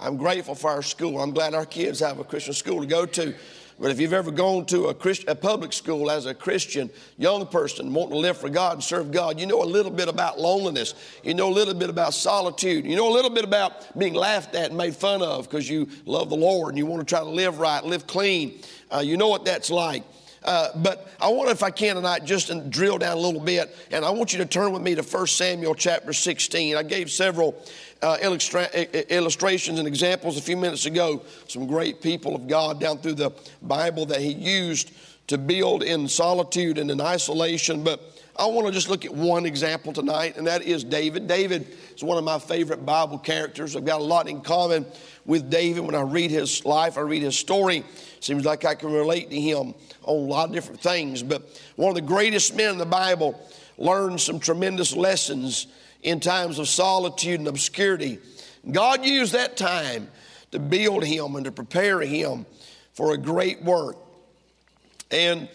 I'm 0.00 0.16
grateful 0.16 0.54
for 0.54 0.70
our 0.70 0.82
school. 0.82 1.20
I'm 1.20 1.32
glad 1.32 1.54
our 1.54 1.66
kids 1.66 1.98
have 2.00 2.20
a 2.20 2.24
Christian 2.24 2.54
school 2.54 2.80
to 2.80 2.86
go 2.86 3.04
to. 3.06 3.34
But 3.80 3.92
if 3.92 4.00
you've 4.00 4.12
ever 4.12 4.32
gone 4.32 4.64
to 4.66 4.86
a, 4.86 4.94
Christ, 4.94 5.24
a 5.28 5.36
public 5.36 5.72
school 5.72 6.10
as 6.10 6.26
a 6.26 6.34
Christian 6.34 6.90
young 7.16 7.46
person 7.46 7.94
wanting 7.94 8.12
to 8.12 8.18
live 8.18 8.36
for 8.36 8.48
God 8.48 8.74
and 8.74 8.82
serve 8.82 9.12
God, 9.12 9.38
you 9.38 9.46
know 9.46 9.62
a 9.62 9.64
little 9.64 9.92
bit 9.92 10.08
about 10.08 10.40
loneliness. 10.40 10.94
You 11.22 11.34
know 11.34 11.48
a 11.48 11.54
little 11.54 11.74
bit 11.74 11.88
about 11.88 12.12
solitude. 12.12 12.84
You 12.84 12.96
know 12.96 13.08
a 13.08 13.14
little 13.14 13.30
bit 13.30 13.44
about 13.44 13.96
being 13.96 14.14
laughed 14.14 14.56
at 14.56 14.70
and 14.70 14.76
made 14.76 14.96
fun 14.96 15.22
of 15.22 15.48
because 15.48 15.68
you 15.68 15.88
love 16.06 16.28
the 16.28 16.36
Lord 16.36 16.70
and 16.70 16.78
you 16.78 16.86
want 16.86 17.06
to 17.06 17.14
try 17.14 17.20
to 17.22 17.30
live 17.30 17.60
right, 17.60 17.84
live 17.84 18.06
clean. 18.06 18.60
Uh, 18.90 18.98
you 18.98 19.16
know 19.16 19.28
what 19.28 19.44
that's 19.44 19.70
like. 19.70 20.02
Uh, 20.44 20.68
but 20.76 21.12
I 21.20 21.28
wonder 21.28 21.52
if 21.52 21.62
I 21.62 21.70
can 21.70 21.96
tonight 21.96 22.24
just 22.24 22.70
drill 22.70 22.98
down 22.98 23.16
a 23.16 23.20
little 23.20 23.40
bit, 23.40 23.74
and 23.90 24.04
I 24.04 24.10
want 24.10 24.32
you 24.32 24.38
to 24.38 24.46
turn 24.46 24.72
with 24.72 24.82
me 24.82 24.94
to 24.94 25.02
1 25.02 25.26
Samuel 25.26 25.74
chapter 25.74 26.12
16. 26.12 26.76
I 26.76 26.82
gave 26.82 27.10
several 27.10 27.60
uh, 28.02 28.16
illustra- 28.18 29.08
illustrations 29.08 29.78
and 29.78 29.88
examples 29.88 30.38
a 30.38 30.42
few 30.42 30.56
minutes 30.56 30.86
ago. 30.86 31.22
Some 31.48 31.66
great 31.66 32.00
people 32.00 32.34
of 32.34 32.46
God 32.46 32.80
down 32.80 32.98
through 32.98 33.14
the 33.14 33.32
Bible 33.62 34.06
that 34.06 34.20
he 34.20 34.32
used 34.32 34.92
to 35.26 35.38
build 35.38 35.82
in 35.82 36.08
solitude 36.08 36.78
and 36.78 36.90
in 36.90 37.00
isolation. 37.00 37.84
But 37.84 38.17
I 38.38 38.46
want 38.46 38.68
to 38.68 38.72
just 38.72 38.88
look 38.88 39.04
at 39.04 39.12
one 39.12 39.46
example 39.46 39.92
tonight, 39.92 40.36
and 40.36 40.46
that 40.46 40.62
is 40.62 40.84
David. 40.84 41.26
David 41.26 41.76
is 41.96 42.04
one 42.04 42.18
of 42.18 42.24
my 42.24 42.38
favorite 42.38 42.86
Bible 42.86 43.18
characters. 43.18 43.74
I've 43.74 43.84
got 43.84 44.00
a 44.00 44.04
lot 44.04 44.28
in 44.28 44.42
common 44.42 44.86
with 45.26 45.50
David. 45.50 45.84
When 45.84 45.96
I 45.96 46.02
read 46.02 46.30
his 46.30 46.64
life, 46.64 46.96
I 46.96 47.00
read 47.00 47.22
his 47.22 47.36
story, 47.36 47.82
seems 48.20 48.44
like 48.44 48.64
I 48.64 48.76
can 48.76 48.92
relate 48.92 49.30
to 49.30 49.40
him 49.40 49.74
on 50.04 50.16
a 50.16 50.20
lot 50.20 50.48
of 50.48 50.54
different 50.54 50.80
things. 50.80 51.20
But 51.20 51.60
one 51.74 51.88
of 51.88 51.96
the 51.96 52.00
greatest 52.00 52.54
men 52.54 52.70
in 52.70 52.78
the 52.78 52.86
Bible 52.86 53.40
learned 53.76 54.20
some 54.20 54.38
tremendous 54.38 54.94
lessons 54.94 55.66
in 56.04 56.20
times 56.20 56.60
of 56.60 56.68
solitude 56.68 57.40
and 57.40 57.48
obscurity. 57.48 58.20
God 58.70 59.04
used 59.04 59.32
that 59.32 59.56
time 59.56 60.08
to 60.52 60.60
build 60.60 61.04
him 61.04 61.34
and 61.34 61.44
to 61.44 61.50
prepare 61.50 62.00
him 62.02 62.46
for 62.92 63.14
a 63.14 63.18
great 63.18 63.64
work. 63.64 63.96
And 65.10 65.48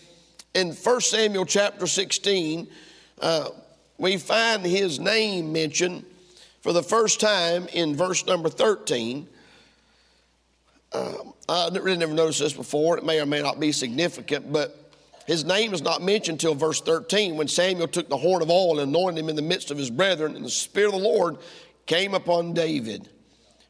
in 0.54 0.72
1 0.72 1.02
Samuel 1.02 1.46
chapter 1.46 1.88
16, 1.88 2.68
uh, 3.22 3.50
we 3.98 4.18
find 4.18 4.66
his 4.66 5.00
name 5.00 5.52
mentioned 5.52 6.06
for 6.62 6.74
the 6.74 6.84
first 6.84 7.20
time 7.20 7.68
in 7.74 7.96
verse 7.96 8.26
number 8.26 8.50
13. 8.50 9.28
Uh, 10.92 11.14
I 11.50 11.70
really 11.74 11.98
never 11.98 12.14
noticed 12.14 12.40
this 12.40 12.54
before. 12.54 12.98
It 12.98 13.06
may 13.06 13.20
or 13.20 13.26
may 13.26 13.42
not 13.42 13.60
be 13.60 13.72
significant, 13.72 14.54
but 14.54 14.92
his 15.26 15.44
name 15.44 15.74
is 15.74 15.82
not 15.82 16.02
mentioned 16.02 16.36
until 16.36 16.54
verse 16.54 16.82
13 16.82 17.36
when 17.36 17.48
Samuel 17.48 17.88
took 17.88 18.10
the 18.10 18.18
horn 18.18 18.42
of 18.42 18.50
oil 18.50 18.80
and 18.80 18.90
anointed 18.90 19.24
him 19.24 19.30
in 19.30 19.36
the 19.36 19.42
midst 19.42 19.72
of 19.72 19.78
his 19.78 19.90
brethren, 19.90 20.36
and 20.36 20.46
the 20.46 20.50
Spirit 20.50 20.94
of 20.94 21.02
the 21.02 21.08
Lord 21.08 21.38
came 21.86 22.14
upon 22.14 22.54
David 22.54 23.10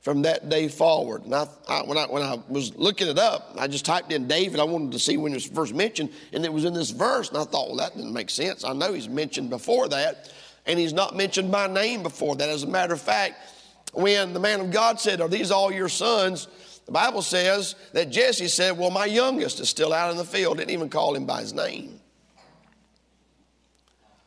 from 0.04 0.22
that 0.24 0.50
day 0.50 0.68
forward. 0.68 1.24
And 1.24 1.34
I, 1.34 1.48
I, 1.68 1.82
when, 1.84 1.98
I, 1.98 2.06
when 2.06 2.22
I 2.22 2.38
was 2.50 2.76
looking 2.76 3.08
it 3.08 3.18
up, 3.18 3.56
I 3.58 3.68
just 3.68 3.86
typed 3.86 4.12
in 4.12 4.28
David. 4.28 4.60
I 4.60 4.66
wanted 4.66 4.92
to 4.92 5.00
see 5.00 5.16
when 5.16 5.32
it 5.32 5.36
was 5.36 5.46
first 5.46 5.74
mentioned, 5.74 6.12
and 6.34 6.44
it 6.44 6.52
was 6.52 6.66
in 6.66 6.74
this 6.74 6.92
verse. 6.92 7.30
And 7.30 7.38
I 7.38 7.46
thought, 7.46 7.70
well, 7.70 7.78
that 7.78 7.96
didn't 7.96 8.12
make 8.12 8.30
sense. 8.30 8.66
I 8.66 8.74
know 8.74 8.92
he's 8.92 9.08
mentioned 9.08 9.50
before 9.50 9.88
that, 9.88 10.30
and 10.66 10.78
he's 10.78 10.92
not 10.92 11.16
mentioned 11.16 11.54
by 11.54 11.68
name 11.68 12.04
before 12.04 12.36
that. 12.36 12.50
As 12.50 12.64
a 12.64 12.68
matter 12.68 12.94
of 12.94 13.02
fact, 13.02 13.38
when 13.94 14.34
the 14.34 14.42
man 14.42 14.60
of 14.60 14.72
God 14.72 15.00
said, 15.00 15.22
Are 15.22 15.30
these 15.30 15.52
all 15.52 15.72
your 15.72 15.90
sons? 15.90 16.50
The 16.86 16.92
Bible 16.92 17.22
says 17.22 17.76
that 17.94 18.10
Jesse 18.10 18.50
said, 18.50 18.78
Well, 18.78 18.90
my 18.90 19.06
youngest 19.06 19.62
is 19.62 19.70
still 19.70 19.94
out 19.94 20.12
in 20.12 20.18
the 20.18 20.26
field. 20.26 20.58
Didn't 20.58 20.72
even 20.72 20.90
call 20.90 21.16
him 21.16 21.26
by 21.26 21.40
his 21.40 21.54
name. 21.54 22.02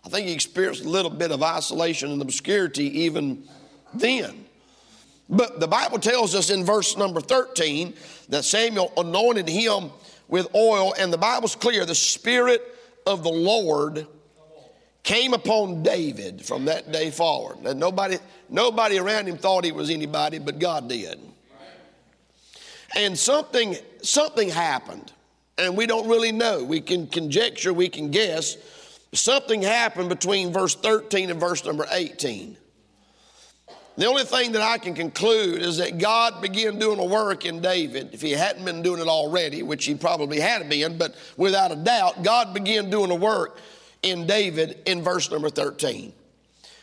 I 0.06 0.08
think 0.08 0.26
he 0.26 0.32
experienced 0.32 0.84
a 0.84 0.88
little 0.88 1.10
bit 1.10 1.32
of 1.32 1.42
isolation 1.42 2.12
and 2.12 2.22
obscurity 2.22 3.00
even 3.00 3.44
then. 3.92 4.45
But 5.28 5.58
the 5.60 5.66
Bible 5.66 5.98
tells 5.98 6.34
us 6.34 6.50
in 6.50 6.64
verse 6.64 6.96
number 6.96 7.20
13 7.20 7.94
that 8.28 8.44
Samuel 8.44 8.92
anointed 8.96 9.48
him 9.48 9.90
with 10.28 10.54
oil, 10.54 10.94
and 10.98 11.12
the 11.12 11.18
Bible's 11.18 11.56
clear 11.56 11.84
the 11.84 11.94
Spirit 11.94 12.62
of 13.06 13.22
the 13.22 13.30
Lord 13.30 14.06
came 15.02 15.34
upon 15.34 15.82
David 15.82 16.44
from 16.44 16.64
that 16.64 16.90
day 16.90 17.10
forward. 17.10 17.62
Nobody, 17.76 18.18
nobody 18.48 18.98
around 18.98 19.28
him 19.28 19.38
thought 19.38 19.64
he 19.64 19.72
was 19.72 19.88
anybody, 19.90 20.38
but 20.38 20.58
God 20.58 20.88
did. 20.88 21.20
And 22.96 23.16
something, 23.16 23.76
something 24.02 24.48
happened, 24.48 25.12
and 25.58 25.76
we 25.76 25.86
don't 25.86 26.08
really 26.08 26.32
know. 26.32 26.64
We 26.64 26.80
can 26.80 27.06
conjecture, 27.06 27.72
we 27.72 27.88
can 27.88 28.10
guess. 28.10 28.56
Something 29.12 29.62
happened 29.62 30.08
between 30.08 30.52
verse 30.52 30.74
13 30.74 31.30
and 31.30 31.38
verse 31.38 31.64
number 31.64 31.86
18. 31.90 32.56
The 33.96 34.04
only 34.04 34.24
thing 34.24 34.52
that 34.52 34.60
I 34.60 34.76
can 34.76 34.94
conclude 34.94 35.62
is 35.62 35.78
that 35.78 35.96
God 35.96 36.42
began 36.42 36.78
doing 36.78 36.98
a 36.98 37.04
work 37.04 37.46
in 37.46 37.62
David, 37.62 38.10
if 38.12 38.20
he 38.20 38.32
hadn't 38.32 38.64
been 38.64 38.82
doing 38.82 39.00
it 39.00 39.08
already, 39.08 39.62
which 39.62 39.86
he 39.86 39.94
probably 39.94 40.38
had 40.38 40.68
been, 40.68 40.98
but 40.98 41.14
without 41.38 41.72
a 41.72 41.76
doubt, 41.76 42.22
God 42.22 42.52
began 42.52 42.90
doing 42.90 43.10
a 43.10 43.14
work 43.14 43.58
in 44.02 44.26
David 44.26 44.82
in 44.84 45.02
verse 45.02 45.30
number 45.30 45.48
13. 45.48 46.12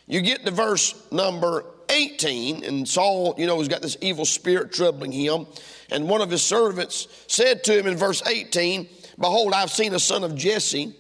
You 0.08 0.22
get 0.22 0.44
to 0.46 0.52
verse 0.52 0.96
number 1.12 1.66
18, 1.90 2.64
and 2.64 2.88
Saul, 2.88 3.36
you 3.38 3.46
know, 3.46 3.60
has 3.60 3.68
got 3.68 3.84
this 3.84 3.96
evil 4.02 4.26
spirit 4.26 4.72
troubling 4.72 5.12
him. 5.12 5.46
And 5.92 6.10
one 6.10 6.22
of 6.22 6.32
his 6.32 6.42
servants 6.42 7.08
said 7.28 7.64
to 7.66 7.78
him 7.78 7.86
in 7.86 7.96
verse 7.96 8.26
18, 8.28 8.90
Behold, 9.20 9.54
I've 9.54 9.70
seen 9.70 9.94
a 9.94 10.00
son 10.00 10.24
of 10.24 10.36
Jesse, 10.36 10.96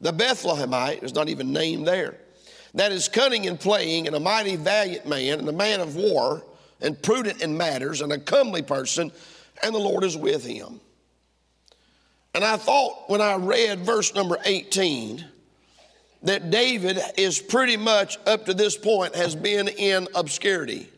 the 0.00 0.12
Bethlehemite, 0.12 1.04
is 1.04 1.14
not 1.14 1.28
even 1.28 1.52
named 1.52 1.86
there 1.86 2.18
that 2.74 2.92
is 2.92 3.08
cunning 3.08 3.44
in 3.44 3.56
playing, 3.56 4.06
and 4.06 4.16
a 4.16 4.20
mighty 4.20 4.56
valiant 4.56 5.06
man, 5.06 5.38
and 5.38 5.48
a 5.48 5.52
man 5.52 5.80
of 5.80 5.96
war, 5.96 6.44
and 6.80 7.00
prudent 7.02 7.42
in 7.42 7.56
matters, 7.56 8.00
and 8.00 8.12
a 8.12 8.18
comely 8.18 8.62
person, 8.62 9.10
and 9.62 9.74
the 9.74 9.78
Lord 9.78 10.04
is 10.04 10.16
with 10.16 10.44
him. 10.44 10.80
And 12.34 12.44
I 12.44 12.56
thought 12.56 13.08
when 13.08 13.20
I 13.20 13.36
read 13.36 13.80
verse 13.80 14.14
number 14.14 14.38
18 14.44 15.24
that 16.24 16.50
David 16.50 16.98
is 17.16 17.38
pretty 17.38 17.76
much 17.76 18.18
up 18.26 18.46
to 18.46 18.54
this 18.54 18.76
point 18.76 19.14
has 19.14 19.36
been 19.36 19.68
in 19.68 20.08
obscurity. 20.14 20.88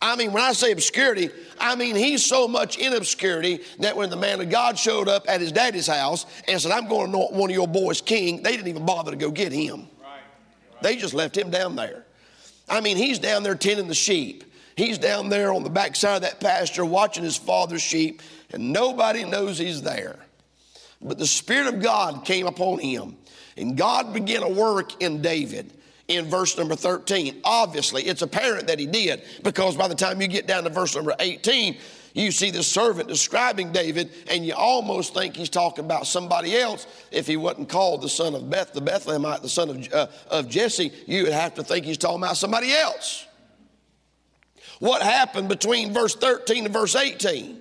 I 0.00 0.16
mean, 0.16 0.32
when 0.32 0.42
I 0.42 0.52
say 0.52 0.72
obscurity, 0.72 1.28
I 1.58 1.74
mean 1.74 1.94
he's 1.94 2.24
so 2.24 2.48
much 2.48 2.78
in 2.78 2.94
obscurity 2.94 3.60
that 3.80 3.94
when 3.94 4.08
the 4.08 4.16
man 4.16 4.40
of 4.40 4.48
God 4.48 4.78
showed 4.78 5.08
up 5.08 5.26
at 5.28 5.42
his 5.42 5.52
daddy's 5.52 5.88
house 5.88 6.24
and 6.48 6.58
said, 6.58 6.72
I'm 6.72 6.88
going 6.88 7.12
to 7.12 7.18
anoint 7.18 7.32
one 7.32 7.50
of 7.50 7.54
your 7.54 7.68
boys 7.68 8.00
king, 8.00 8.42
they 8.42 8.52
didn't 8.52 8.68
even 8.68 8.86
bother 8.86 9.10
to 9.10 9.16
go 9.16 9.30
get 9.30 9.52
him. 9.52 9.88
They 10.82 10.96
just 10.96 11.14
left 11.14 11.36
him 11.36 11.50
down 11.50 11.76
there. 11.76 12.04
I 12.68 12.80
mean, 12.80 12.96
he's 12.96 13.18
down 13.18 13.42
there 13.42 13.54
tending 13.54 13.88
the 13.88 13.94
sheep. 13.94 14.44
He's 14.76 14.98
down 14.98 15.28
there 15.28 15.52
on 15.52 15.64
the 15.64 15.70
backside 15.70 16.16
of 16.16 16.22
that 16.22 16.40
pasture 16.40 16.84
watching 16.84 17.24
his 17.24 17.36
father's 17.36 17.82
sheep, 17.82 18.22
and 18.52 18.72
nobody 18.72 19.24
knows 19.24 19.58
he's 19.58 19.82
there. 19.82 20.18
But 21.02 21.18
the 21.18 21.26
Spirit 21.26 21.74
of 21.74 21.82
God 21.82 22.24
came 22.24 22.46
upon 22.46 22.78
him, 22.78 23.16
and 23.56 23.76
God 23.76 24.12
began 24.14 24.42
a 24.42 24.48
work 24.48 25.02
in 25.02 25.20
David 25.20 25.72
in 26.08 26.26
verse 26.26 26.56
number 26.58 26.74
13. 26.74 27.40
Obviously, 27.44 28.02
it's 28.04 28.22
apparent 28.22 28.66
that 28.66 28.78
he 28.78 28.86
did 28.86 29.22
because 29.42 29.76
by 29.76 29.88
the 29.88 29.94
time 29.94 30.20
you 30.20 30.28
get 30.28 30.46
down 30.46 30.64
to 30.64 30.70
verse 30.70 30.94
number 30.94 31.14
18, 31.18 31.76
you 32.14 32.32
see 32.32 32.50
the 32.50 32.62
servant 32.62 33.08
describing 33.08 33.72
David, 33.72 34.10
and 34.28 34.44
you 34.44 34.54
almost 34.54 35.14
think 35.14 35.36
he's 35.36 35.48
talking 35.48 35.84
about 35.84 36.06
somebody 36.06 36.56
else. 36.56 36.86
If 37.10 37.26
he 37.26 37.36
wasn't 37.36 37.68
called 37.68 38.02
the 38.02 38.08
son 38.08 38.34
of 38.34 38.50
Beth, 38.50 38.72
the 38.72 38.82
Bethlehemite, 38.82 39.42
the 39.42 39.48
son 39.48 39.70
of, 39.70 39.92
uh, 39.92 40.06
of 40.30 40.48
Jesse, 40.48 40.92
you 41.06 41.24
would 41.24 41.32
have 41.32 41.54
to 41.54 41.62
think 41.62 41.84
he's 41.84 41.98
talking 41.98 42.22
about 42.22 42.36
somebody 42.36 42.72
else. 42.72 43.26
What 44.80 45.02
happened 45.02 45.48
between 45.48 45.92
verse 45.92 46.14
13 46.16 46.64
and 46.64 46.74
verse 46.74 46.96
18? 46.96 47.60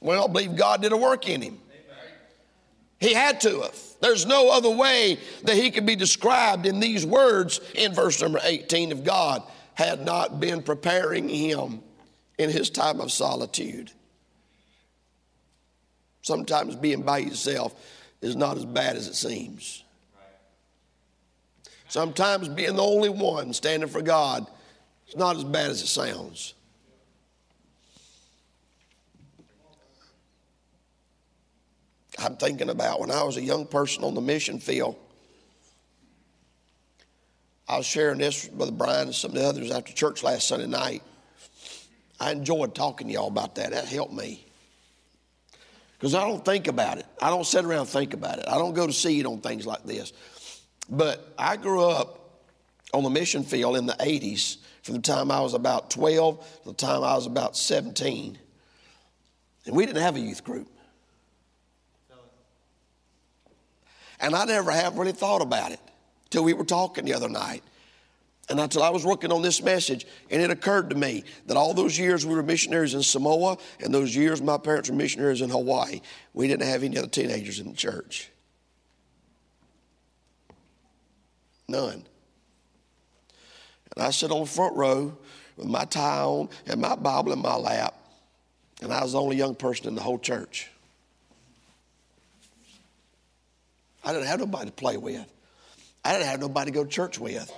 Well, 0.00 0.24
I 0.24 0.32
believe 0.32 0.56
God 0.56 0.82
did 0.82 0.92
a 0.92 0.96
work 0.96 1.28
in 1.28 1.42
him. 1.42 1.58
He 2.98 3.14
had 3.14 3.40
to 3.42 3.60
have. 3.62 3.78
There's 4.00 4.26
no 4.26 4.50
other 4.50 4.70
way 4.70 5.18
that 5.44 5.56
he 5.56 5.70
could 5.70 5.86
be 5.86 5.96
described 5.96 6.66
in 6.66 6.80
these 6.80 7.06
words 7.06 7.60
in 7.74 7.94
verse 7.94 8.20
number 8.20 8.40
18 8.42 8.92
if 8.92 9.04
God 9.04 9.42
had 9.74 10.04
not 10.04 10.40
been 10.40 10.62
preparing 10.62 11.28
him 11.28 11.82
in 12.40 12.48
his 12.48 12.70
time 12.70 13.02
of 13.02 13.12
solitude. 13.12 13.92
Sometimes 16.22 16.74
being 16.74 17.02
by 17.02 17.18
yourself 17.18 17.74
is 18.22 18.34
not 18.34 18.56
as 18.56 18.64
bad 18.64 18.96
as 18.96 19.06
it 19.06 19.14
seems. 19.14 19.84
Sometimes 21.88 22.48
being 22.48 22.76
the 22.76 22.82
only 22.82 23.10
one 23.10 23.52
standing 23.52 23.90
for 23.90 24.00
God 24.00 24.46
is 25.06 25.16
not 25.16 25.36
as 25.36 25.44
bad 25.44 25.70
as 25.70 25.82
it 25.82 25.88
sounds. 25.88 26.54
I'm 32.18 32.36
thinking 32.36 32.70
about 32.70 33.00
when 33.00 33.10
I 33.10 33.22
was 33.22 33.36
a 33.36 33.42
young 33.42 33.66
person 33.66 34.02
on 34.02 34.14
the 34.14 34.22
mission 34.22 34.60
field. 34.60 34.96
I 37.68 37.76
was 37.76 37.86
sharing 37.86 38.18
this 38.18 38.46
with 38.46 38.56
Brother 38.56 38.72
Brian 38.72 39.06
and 39.08 39.14
some 39.14 39.32
of 39.32 39.36
the 39.36 39.46
others 39.46 39.70
after 39.70 39.92
church 39.92 40.22
last 40.22 40.48
Sunday 40.48 40.66
night. 40.66 41.02
I 42.20 42.32
enjoyed 42.32 42.74
talking 42.74 43.08
to 43.08 43.14
y'all 43.14 43.28
about 43.28 43.54
that. 43.54 43.70
That 43.70 43.86
helped 43.86 44.12
me. 44.12 44.44
Because 45.98 46.14
I 46.14 46.20
don't 46.20 46.44
think 46.44 46.68
about 46.68 46.98
it. 46.98 47.06
I 47.20 47.30
don't 47.30 47.46
sit 47.46 47.64
around 47.64 47.80
and 47.80 47.88
think 47.88 48.14
about 48.14 48.38
it. 48.38 48.44
I 48.46 48.58
don't 48.58 48.74
go 48.74 48.86
to 48.86 48.92
seed 48.92 49.26
on 49.26 49.40
things 49.40 49.66
like 49.66 49.84
this. 49.84 50.12
But 50.88 51.32
I 51.38 51.56
grew 51.56 51.82
up 51.82 52.40
on 52.92 53.02
the 53.02 53.10
mission 53.10 53.42
field 53.42 53.76
in 53.76 53.86
the 53.86 53.94
80s 53.94 54.58
from 54.82 54.96
the 54.96 55.02
time 55.02 55.30
I 55.30 55.40
was 55.40 55.54
about 55.54 55.90
12 55.90 56.62
to 56.62 56.68
the 56.68 56.74
time 56.74 57.02
I 57.02 57.14
was 57.14 57.26
about 57.26 57.56
17. 57.56 58.38
And 59.66 59.76
we 59.76 59.86
didn't 59.86 60.02
have 60.02 60.16
a 60.16 60.20
youth 60.20 60.44
group. 60.44 60.68
And 64.20 64.34
I 64.34 64.44
never 64.44 64.70
have 64.70 64.98
really 64.98 65.12
thought 65.12 65.40
about 65.40 65.72
it 65.72 65.80
till 66.28 66.44
we 66.44 66.52
were 66.52 66.64
talking 66.64 67.06
the 67.06 67.14
other 67.14 67.28
night. 67.28 67.62
And 68.50 68.58
until 68.58 68.82
I 68.82 68.90
was 68.90 69.06
working 69.06 69.30
on 69.30 69.42
this 69.42 69.62
message, 69.62 70.04
and 70.28 70.42
it 70.42 70.50
occurred 70.50 70.90
to 70.90 70.96
me 70.96 71.22
that 71.46 71.56
all 71.56 71.72
those 71.72 71.96
years 71.96 72.26
we 72.26 72.34
were 72.34 72.42
missionaries 72.42 72.94
in 72.94 73.02
Samoa, 73.02 73.56
and 73.78 73.94
those 73.94 74.14
years 74.14 74.42
my 74.42 74.58
parents 74.58 74.90
were 74.90 74.96
missionaries 74.96 75.40
in 75.40 75.50
Hawaii, 75.50 76.00
we 76.34 76.48
didn't 76.48 76.66
have 76.66 76.82
any 76.82 76.98
other 76.98 77.06
teenagers 77.06 77.60
in 77.60 77.68
the 77.68 77.76
church. 77.76 78.28
None. 81.68 82.04
And 83.94 84.04
I 84.04 84.10
sit 84.10 84.32
on 84.32 84.40
the 84.40 84.46
front 84.46 84.76
row 84.76 85.16
with 85.56 85.68
my 85.68 85.84
tie 85.84 86.22
on 86.22 86.48
and 86.66 86.80
my 86.80 86.96
Bible 86.96 87.32
in 87.32 87.38
my 87.38 87.54
lap, 87.54 87.94
and 88.82 88.92
I 88.92 89.00
was 89.04 89.12
the 89.12 89.20
only 89.20 89.36
young 89.36 89.54
person 89.54 89.86
in 89.86 89.94
the 89.94 90.02
whole 90.02 90.18
church. 90.18 90.68
I 94.02 94.12
didn't 94.12 94.26
have 94.26 94.40
nobody 94.40 94.66
to 94.66 94.72
play 94.72 94.96
with. 94.96 95.24
I 96.04 96.14
didn't 96.14 96.26
have 96.26 96.40
nobody 96.40 96.72
to 96.72 96.74
go 96.74 96.82
to 96.82 96.90
church 96.90 97.20
with. 97.20 97.52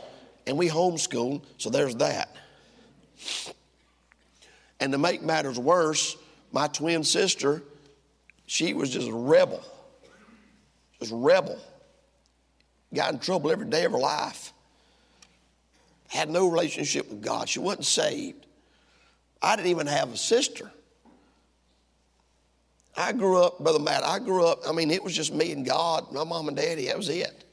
And 0.47 0.57
we 0.57 0.69
homeschool, 0.69 1.43
so 1.59 1.71
there's 1.71 1.97
that. 1.97 2.35
And 4.81 4.93
to 4.93 4.99
make 4.99 5.23
matters 5.23 5.59
worse, 5.59 6.17
my 6.51 6.67
twin 6.67 7.05
sister, 7.05 7.63
she 8.47 8.75
was 8.75 8.91
just 8.91 9.09
a 9.09 9.15
rebel. 9.15 9.63
Just 10.99 11.13
rebel. 11.15 11.59
Got 12.93 13.15
in 13.15 13.19
trouble 13.21 13.51
every 13.51 13.67
day 13.67 13.85
of 13.85 13.93
her 13.93 13.99
life. 13.99 14.53
Had 16.09 16.29
no 16.29 16.49
relationship 16.49 17.09
with 17.09 17.23
God. 17.23 17.49
She 17.49 17.59
wasn't 17.59 17.87
saved. 17.87 18.47
I 19.41 19.57
didn't 19.57 19.71
even 19.71 19.87
have 19.87 20.13
a 20.13 20.17
sister. 20.17 20.71
I 22.97 23.13
grew 23.13 23.43
up, 23.43 23.59
Brother 23.59 23.79
Matt, 23.79 24.05
I 24.05 24.19
grew 24.19 24.47
up, 24.47 24.61
I 24.69 24.73
mean, 24.73 24.91
it 24.91 25.03
was 25.03 25.15
just 25.15 25.33
me 25.33 25.53
and 25.53 25.65
God, 25.65 26.13
my 26.13 26.25
mom 26.25 26.49
and 26.49 26.57
daddy, 26.57 26.87
that 26.87 26.97
was 26.97 27.09
it. 27.09 27.45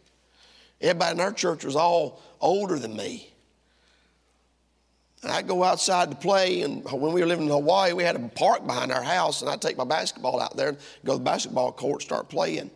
Everybody 0.81 1.15
in 1.15 1.19
our 1.21 1.33
church 1.33 1.65
was 1.65 1.75
all 1.75 2.21
older 2.39 2.79
than 2.79 2.95
me. 2.95 3.33
And 5.21 5.31
I'd 5.31 5.47
go 5.47 5.63
outside 5.63 6.11
to 6.11 6.15
play, 6.15 6.61
and 6.61 6.83
when 6.89 7.11
we 7.11 7.19
were 7.19 7.27
living 7.27 7.45
in 7.45 7.51
Hawaii, 7.51 7.91
we 7.91 8.03
had 8.03 8.15
a 8.15 8.19
park 8.29 8.65
behind 8.65 8.91
our 8.91 9.03
house, 9.03 9.41
and 9.41 9.49
I'd 9.51 9.61
take 9.61 9.77
my 9.77 9.83
basketball 9.83 10.39
out 10.39 10.55
there 10.55 10.69
and 10.69 10.77
go 11.03 11.13
to 11.13 11.17
the 11.17 11.23
basketball 11.23 11.73
court, 11.73 12.01
start 12.01 12.29
playing. 12.29 12.71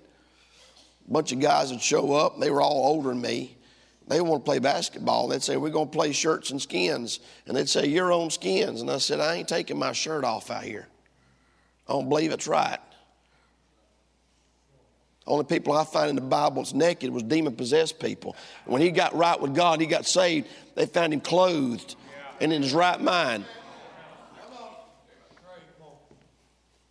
A 1.07 1.11
bunch 1.11 1.31
of 1.31 1.39
guys 1.39 1.71
would 1.71 1.81
show 1.81 2.13
up, 2.13 2.39
they 2.39 2.51
were 2.51 2.61
all 2.61 2.87
older 2.87 3.09
than 3.09 3.21
me. 3.21 3.55
They 4.07 4.19
want 4.19 4.43
to 4.43 4.45
play 4.45 4.59
basketball. 4.59 5.29
They'd 5.29 5.41
say, 5.41 5.55
We're 5.55 5.69
going 5.69 5.87
to 5.87 5.95
play 5.95 6.11
shirts 6.11 6.51
and 6.51 6.61
skins. 6.61 7.21
And 7.47 7.55
they'd 7.55 7.69
say, 7.69 7.87
Your 7.87 8.11
own 8.11 8.29
skins. 8.29 8.81
And 8.81 8.91
I 8.91 8.97
said, 8.97 9.21
I 9.21 9.35
ain't 9.35 9.47
taking 9.47 9.79
my 9.79 9.93
shirt 9.93 10.25
off 10.25 10.51
out 10.51 10.63
here. 10.63 10.87
I 11.87 11.93
don't 11.93 12.09
believe 12.09 12.31
it's 12.31 12.47
right. 12.47 12.79
Only 15.25 15.45
people 15.45 15.73
I 15.73 15.85
find 15.85 16.09
in 16.09 16.15
the 16.15 16.21
Bible 16.21 16.61
that's 16.61 16.73
naked 16.73 17.09
was 17.09 17.23
demon 17.23 17.55
possessed 17.55 17.99
people. 17.99 18.35
When 18.65 18.81
he 18.81 18.91
got 18.91 19.15
right 19.15 19.39
with 19.39 19.55
God, 19.55 19.79
he 19.79 19.87
got 19.87 20.05
saved, 20.05 20.47
they 20.75 20.85
found 20.85 21.13
him 21.13 21.21
clothed 21.21 21.95
and 22.41 22.51
in 22.51 22.61
his 22.61 22.73
right 22.73 22.99
mind. 22.99 23.45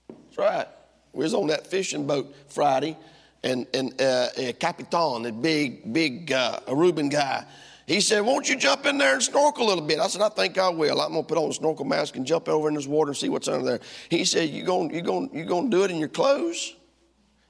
That's 0.09 0.39
right. 0.39 0.67
We 1.13 1.25
was 1.25 1.35
on 1.35 1.49
that 1.49 1.67
fishing 1.67 2.07
boat 2.07 2.35
Friday, 2.49 2.97
and, 3.45 3.67
and 3.75 4.01
uh, 4.01 4.05
uh, 4.05 4.53
Capitan, 4.59 5.25
the 5.25 5.33
big, 5.33 5.93
big 5.93 6.33
uh, 6.33 6.61
Aruban 6.67 7.11
guy, 7.11 7.45
he 7.87 8.01
said, 8.01 8.21
Won't 8.21 8.49
you 8.49 8.57
jump 8.57 8.87
in 8.87 8.97
there 8.97 9.13
and 9.13 9.23
snorkel 9.23 9.67
a 9.67 9.69
little 9.69 9.85
bit? 9.85 9.99
I 9.99 10.07
said, 10.07 10.23
I 10.23 10.31
think 10.31 10.57
I 10.57 10.71
will. 10.71 11.03
I'm 11.03 11.13
going 11.13 11.25
to 11.25 11.29
put 11.29 11.37
on 11.37 11.51
a 11.51 11.53
snorkel 11.53 11.85
mask 11.85 12.17
and 12.17 12.25
jump 12.25 12.49
over 12.49 12.69
in 12.69 12.75
this 12.75 12.87
water 12.87 13.11
and 13.11 13.17
see 13.17 13.29
what's 13.29 13.49
under 13.49 13.65
there. 13.65 13.81
He 14.09 14.25
said, 14.25 14.49
You 14.49 14.63
going 14.63 14.95
you 14.95 15.03
gonna, 15.03 15.29
you 15.35 15.45
to 15.45 15.69
do 15.69 15.85
it 15.85 15.91
in 15.91 15.99
your 15.99 16.09
clothes? 16.09 16.75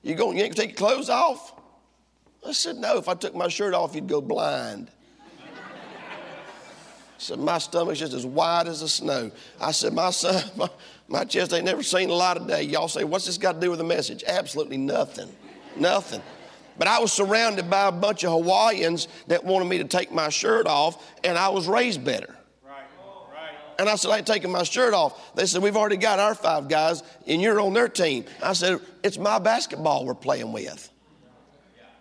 You 0.02 0.14
going 0.14 0.36
you 0.36 0.44
ain't 0.44 0.56
to 0.56 0.60
take 0.60 0.70
your 0.70 0.88
clothes 0.88 1.08
off? 1.08 1.52
I 2.46 2.52
said, 2.52 2.76
No, 2.76 2.98
if 2.98 3.08
I 3.08 3.14
took 3.14 3.34
my 3.34 3.48
shirt 3.48 3.74
off, 3.74 3.94
you'd 3.94 4.08
go 4.08 4.20
blind. 4.20 4.90
I 5.38 7.18
said, 7.18 7.38
My 7.38 7.58
stomach's 7.58 8.00
just 8.00 8.12
as 8.12 8.26
wide 8.26 8.66
as 8.66 8.80
the 8.80 8.88
snow. 8.88 9.30
I 9.60 9.70
said, 9.70 9.92
My 9.92 10.10
son, 10.10 10.42
my, 10.56 10.68
my 11.08 11.24
chest 11.24 11.52
ain't 11.52 11.64
never 11.64 11.82
seen 11.82 12.10
a 12.10 12.14
light 12.14 12.36
of 12.36 12.48
day. 12.48 12.62
Y'all 12.62 12.88
say, 12.88 13.04
What's 13.04 13.26
this 13.26 13.38
got 13.38 13.52
to 13.54 13.60
do 13.60 13.70
with 13.70 13.78
the 13.78 13.84
message? 13.84 14.24
Absolutely 14.26 14.78
nothing. 14.78 15.28
Nothing. 15.76 16.22
But 16.78 16.88
I 16.88 16.98
was 16.98 17.12
surrounded 17.12 17.70
by 17.70 17.88
a 17.88 17.92
bunch 17.92 18.24
of 18.24 18.32
Hawaiians 18.32 19.06
that 19.28 19.44
wanted 19.44 19.66
me 19.66 19.78
to 19.78 19.84
take 19.84 20.10
my 20.10 20.30
shirt 20.30 20.66
off, 20.66 21.06
and 21.22 21.38
I 21.38 21.50
was 21.50 21.68
raised 21.68 22.04
better. 22.04 22.34
And 23.78 23.88
I 23.88 23.96
said, 23.96 24.10
I 24.10 24.18
ain't 24.18 24.26
taking 24.26 24.50
my 24.50 24.62
shirt 24.62 24.94
off. 24.94 25.34
They 25.34 25.46
said, 25.46 25.62
We've 25.62 25.76
already 25.76 25.96
got 25.96 26.18
our 26.18 26.34
five 26.34 26.68
guys, 26.68 27.02
and 27.26 27.40
you're 27.40 27.60
on 27.60 27.72
their 27.72 27.88
team. 27.88 28.24
I 28.42 28.52
said, 28.52 28.80
It's 29.02 29.18
my 29.18 29.38
basketball 29.38 30.04
we're 30.04 30.14
playing 30.14 30.52
with. 30.52 30.90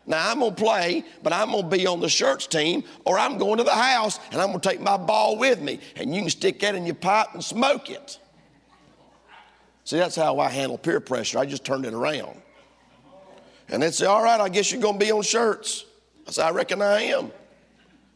Now 0.06 0.32
I'm 0.32 0.40
gonna 0.40 0.56
play, 0.56 1.04
but 1.24 1.32
I'm 1.32 1.52
gonna 1.52 1.68
be 1.68 1.86
on 1.88 2.00
the 2.00 2.10
shirts 2.10 2.48
team, 2.48 2.84
or 3.06 3.20
I'm 3.20 3.38
going 3.38 3.58
to 3.58 3.64
the 3.64 3.72
house 3.72 4.20
and 4.32 4.42
I'm 4.42 4.48
gonna 4.48 4.60
take 4.60 4.82
my 4.82 4.98
ball 4.98 5.38
with 5.38 5.62
me, 5.62 5.80
and 5.96 6.14
you 6.14 6.22
can 6.22 6.30
stick 6.30 6.60
that 6.62 6.76
in 6.76 6.86
your 6.86 6.96
pipe 6.96 7.28
and 7.34 7.44
smoke 7.44 7.90
it. 7.90 8.20
See, 9.84 9.98
that's 9.98 10.16
how 10.16 10.40
I 10.40 10.50
handle 10.50 10.78
peer 10.78 11.00
pressure. 11.00 11.40
I 11.40 11.46
just 11.46 11.64
turned 11.64 11.86
it 11.86 11.94
around. 11.94 12.42
And 13.70 13.82
they'd 13.82 13.94
say, 13.94 14.06
All 14.06 14.24
right, 14.24 14.40
I 14.40 14.50
guess 14.50 14.72
you're 14.72 14.82
to 14.82 14.94
be 14.94 15.12
on 15.12 15.22
shirts. 15.22 15.86
I 16.28 16.32
said, 16.32 16.46
I 16.46 16.52
reckon 16.52 16.82
I 16.82 17.02
am. 17.04 17.32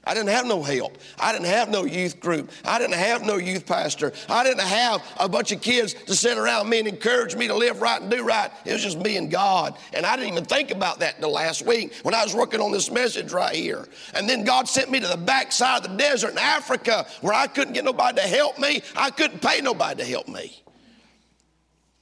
I 0.05 0.13
didn't 0.13 0.29
have 0.29 0.45
no 0.45 0.61
help. 0.61 0.97
I 1.19 1.31
didn't 1.31 1.47
have 1.47 1.69
no 1.69 1.83
youth 1.83 2.19
group. 2.19 2.51
I 2.63 2.77
didn't 2.77 2.95
have 2.95 3.23
no 3.23 3.37
youth 3.37 3.65
pastor. 3.65 4.13
I 4.29 4.43
didn't 4.43 4.61
have 4.61 5.03
a 5.19 5.27
bunch 5.27 5.51
of 5.51 5.61
kids 5.61 5.93
to 5.93 6.15
sit 6.15 6.37
around 6.37 6.69
me 6.69 6.79
and 6.79 6.87
encourage 6.87 7.35
me 7.35 7.47
to 7.47 7.55
live 7.55 7.81
right 7.81 8.01
and 8.01 8.11
do 8.11 8.23
right. 8.23 8.51
It 8.65 8.73
was 8.73 8.83
just 8.83 8.99
me 8.99 9.17
and 9.17 9.31
God. 9.31 9.77
And 9.93 10.05
I 10.05 10.15
didn't 10.15 10.31
even 10.31 10.45
think 10.45 10.71
about 10.71 10.99
that 10.99 11.19
the 11.19 11.27
last 11.27 11.65
week 11.65 11.93
when 12.03 12.13
I 12.13 12.23
was 12.23 12.35
working 12.35 12.61
on 12.61 12.71
this 12.71 12.91
message 12.91 13.31
right 13.33 13.55
here. 13.55 13.87
And 14.13 14.29
then 14.29 14.43
God 14.43 14.67
sent 14.67 14.91
me 14.91 14.99
to 14.99 15.07
the 15.07 15.17
backside 15.17 15.85
of 15.85 15.91
the 15.91 15.97
desert 15.97 16.31
in 16.31 16.37
Africa 16.37 17.07
where 17.21 17.33
I 17.33 17.47
couldn't 17.47 17.73
get 17.73 17.83
nobody 17.83 18.21
to 18.21 18.27
help 18.27 18.59
me. 18.59 18.83
I 18.95 19.09
couldn't 19.09 19.41
pay 19.41 19.61
nobody 19.61 20.03
to 20.03 20.09
help 20.09 20.27
me. 20.27 20.61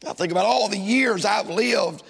I 0.06 0.12
think 0.12 0.32
about 0.32 0.46
all 0.46 0.68
the 0.68 0.78
years 0.78 1.24
I've 1.24 1.50
lived 1.50 2.04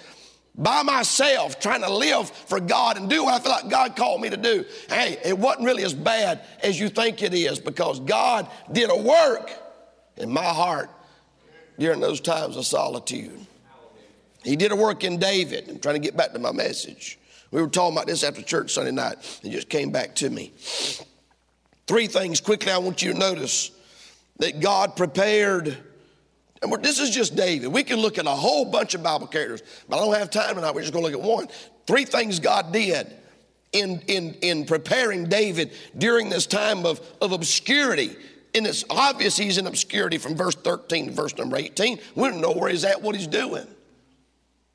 by 0.56 0.82
myself 0.82 1.58
trying 1.58 1.82
to 1.82 1.92
live 1.92 2.30
for 2.30 2.60
God 2.60 2.96
and 2.96 3.10
do 3.10 3.24
what 3.24 3.34
I 3.34 3.38
feel 3.40 3.52
like 3.52 3.68
God 3.68 3.96
called 3.96 4.20
me 4.20 4.30
to 4.30 4.36
do. 4.36 4.64
Hey, 4.88 5.18
it 5.24 5.36
wasn't 5.36 5.66
really 5.66 5.82
as 5.82 5.94
bad 5.94 6.42
as 6.62 6.78
you 6.78 6.88
think 6.88 7.22
it 7.22 7.34
is 7.34 7.58
because 7.58 8.00
God 8.00 8.48
did 8.70 8.90
a 8.90 8.96
work 8.96 9.50
in 10.16 10.30
my 10.30 10.44
heart 10.44 10.90
during 11.78 12.00
those 12.00 12.20
times 12.20 12.56
of 12.56 12.66
solitude. 12.66 13.44
He 14.44 14.56
did 14.56 14.70
a 14.70 14.76
work 14.76 15.02
in 15.02 15.18
David. 15.18 15.68
I'm 15.68 15.80
trying 15.80 15.96
to 15.96 16.00
get 16.00 16.16
back 16.16 16.32
to 16.32 16.38
my 16.38 16.52
message. 16.52 17.18
We 17.50 17.60
were 17.60 17.68
talking 17.68 17.96
about 17.96 18.06
this 18.06 18.22
after 18.22 18.42
church 18.42 18.72
Sunday 18.72 18.90
night. 18.90 19.40
It 19.42 19.50
just 19.50 19.68
came 19.68 19.90
back 19.90 20.14
to 20.16 20.30
me. 20.30 20.52
Three 21.86 22.06
things 22.06 22.40
quickly 22.40 22.70
I 22.70 22.78
want 22.78 23.02
you 23.02 23.12
to 23.12 23.18
notice 23.18 23.70
that 24.38 24.60
God 24.60 24.96
prepared 24.96 25.76
and 26.72 26.84
this 26.84 26.98
is 26.98 27.10
just 27.10 27.36
David. 27.36 27.68
We 27.68 27.84
can 27.84 27.98
look 27.98 28.18
at 28.18 28.26
a 28.26 28.30
whole 28.30 28.64
bunch 28.64 28.94
of 28.94 29.02
Bible 29.02 29.26
characters, 29.26 29.62
but 29.88 29.96
I 29.96 30.04
don't 30.04 30.14
have 30.14 30.30
time 30.30 30.54
tonight. 30.54 30.74
We're 30.74 30.80
just 30.82 30.92
going 30.92 31.04
to 31.04 31.12
look 31.12 31.20
at 31.20 31.28
one. 31.28 31.48
Three 31.86 32.04
things 32.04 32.40
God 32.40 32.72
did 32.72 33.12
in, 33.72 34.02
in, 34.06 34.34
in 34.40 34.64
preparing 34.64 35.28
David 35.28 35.72
during 35.98 36.30
this 36.30 36.46
time 36.46 36.86
of, 36.86 37.00
of 37.20 37.32
obscurity. 37.32 38.16
And 38.54 38.66
it's 38.66 38.84
obvious 38.88 39.36
he's 39.36 39.58
in 39.58 39.66
obscurity 39.66 40.16
from 40.16 40.36
verse 40.36 40.54
13 40.54 41.06
to 41.08 41.12
verse 41.12 41.36
number 41.36 41.56
18. 41.56 41.98
We 42.14 42.28
don't 42.28 42.40
know 42.40 42.52
where 42.52 42.70
he's 42.70 42.84
at, 42.84 43.02
what 43.02 43.16
he's 43.16 43.26
doing. 43.26 43.66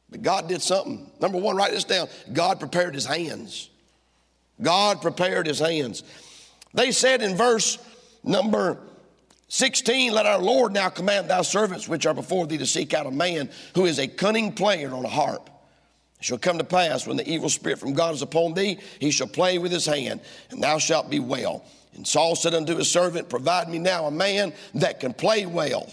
But 0.10 0.22
God 0.22 0.50
did 0.50 0.62
something. 0.62 1.10
Number 1.22 1.38
one, 1.38 1.56
write 1.56 1.72
this 1.72 1.86
down. 1.86 2.08
God 2.34 2.60
prepared 2.60 2.94
his 2.94 3.06
hands. 3.06 3.70
God 4.62 5.02
prepared 5.02 5.48
his 5.48 5.60
hands. 5.60 6.04
They 6.74 6.92
said 6.92 7.22
in 7.22 7.36
verse 7.36 7.78
number 8.24 8.78
16, 9.50 10.14
let 10.14 10.28
our 10.28 10.40
Lord 10.40 10.74
now 10.74 10.90
command 10.90 11.30
thy 11.30 11.42
servants 11.42 11.88
which 11.88 12.06
are 12.06 12.14
before 12.14 12.46
thee 12.46 12.60
to 12.60 12.68
seek 12.68 12.94
out 12.94 13.08
a 13.08 13.12
man 13.12 13.50
who 13.74 13.86
is 13.86 14.00
a 14.00 14.08
cunning 14.08 14.54
player 14.54 14.94
on 14.94 15.04
a 15.04 15.10
harp. 15.10 15.50
It 16.20 16.26
shall 16.26 16.38
come 16.38 16.60
to 16.60 16.64
pass 16.64 17.08
when 17.08 17.18
the 17.18 17.28
evil 17.28 17.50
spirit 17.50 17.80
from 17.80 17.94
God 17.94 18.14
is 18.14 18.22
upon 18.22 18.54
thee, 18.54 18.80
he 19.00 19.10
shall 19.10 19.28
play 19.28 19.58
with 19.58 19.72
his 19.72 19.88
hand, 19.88 20.22
and 20.52 20.62
thou 20.62 20.78
shalt 20.78 21.10
be 21.10 21.20
well. 21.20 21.64
And 21.96 22.06
Saul 22.06 22.36
said 22.36 22.54
unto 22.54 22.76
his 22.76 22.92
servant, 22.92 23.28
Provide 23.28 23.70
me 23.70 23.80
now 23.80 24.06
a 24.06 24.12
man 24.12 24.54
that 24.76 25.00
can 25.00 25.14
play 25.14 25.48
well, 25.48 25.92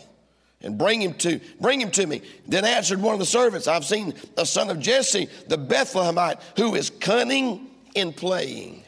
and 0.61 0.77
bring 0.77 1.01
him 1.01 1.14
to 1.14 1.40
bring 1.59 1.81
him 1.81 1.90
to 1.92 2.07
me. 2.07 2.23
Then 2.47 2.66
answered 2.66 3.01
one 3.01 3.14
of 3.14 3.21
the 3.21 3.27
servants, 3.27 3.66
I've 3.66 3.87
seen 3.87 4.12
a 4.37 4.45
son 4.45 4.69
of 4.69 4.81
Jesse, 4.81 5.29
the 5.49 5.57
Bethlehemite, 5.57 6.40
who 6.57 6.75
is 6.75 6.90
cunning 6.90 7.69
in 7.95 8.12
playing. 8.12 8.83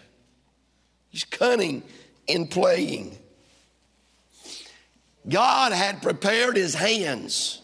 He's 1.08 1.24
cunning 1.24 1.82
in 2.26 2.48
playing. 2.48 3.16
God 5.28 5.72
had 5.72 6.02
prepared 6.02 6.56
his 6.56 6.74
hands 6.74 7.62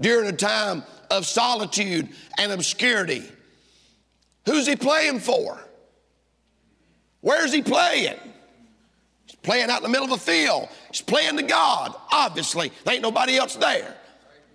during 0.00 0.28
a 0.28 0.32
time 0.32 0.82
of 1.10 1.26
solitude 1.26 2.08
and 2.38 2.52
obscurity. 2.52 3.24
Who's 4.46 4.66
he 4.66 4.76
playing 4.76 5.20
for? 5.20 5.58
Where's 7.20 7.52
he 7.52 7.62
playing? 7.62 8.16
He's 9.26 9.36
playing 9.36 9.70
out 9.70 9.78
in 9.78 9.82
the 9.82 9.88
middle 9.88 10.06
of 10.06 10.12
a 10.12 10.22
field. 10.22 10.68
He's 10.90 11.00
playing 11.00 11.36
to 11.36 11.42
God. 11.42 11.94
Obviously, 12.12 12.70
there 12.84 12.94
ain't 12.94 13.02
nobody 13.02 13.36
else 13.36 13.56
there. 13.56 13.96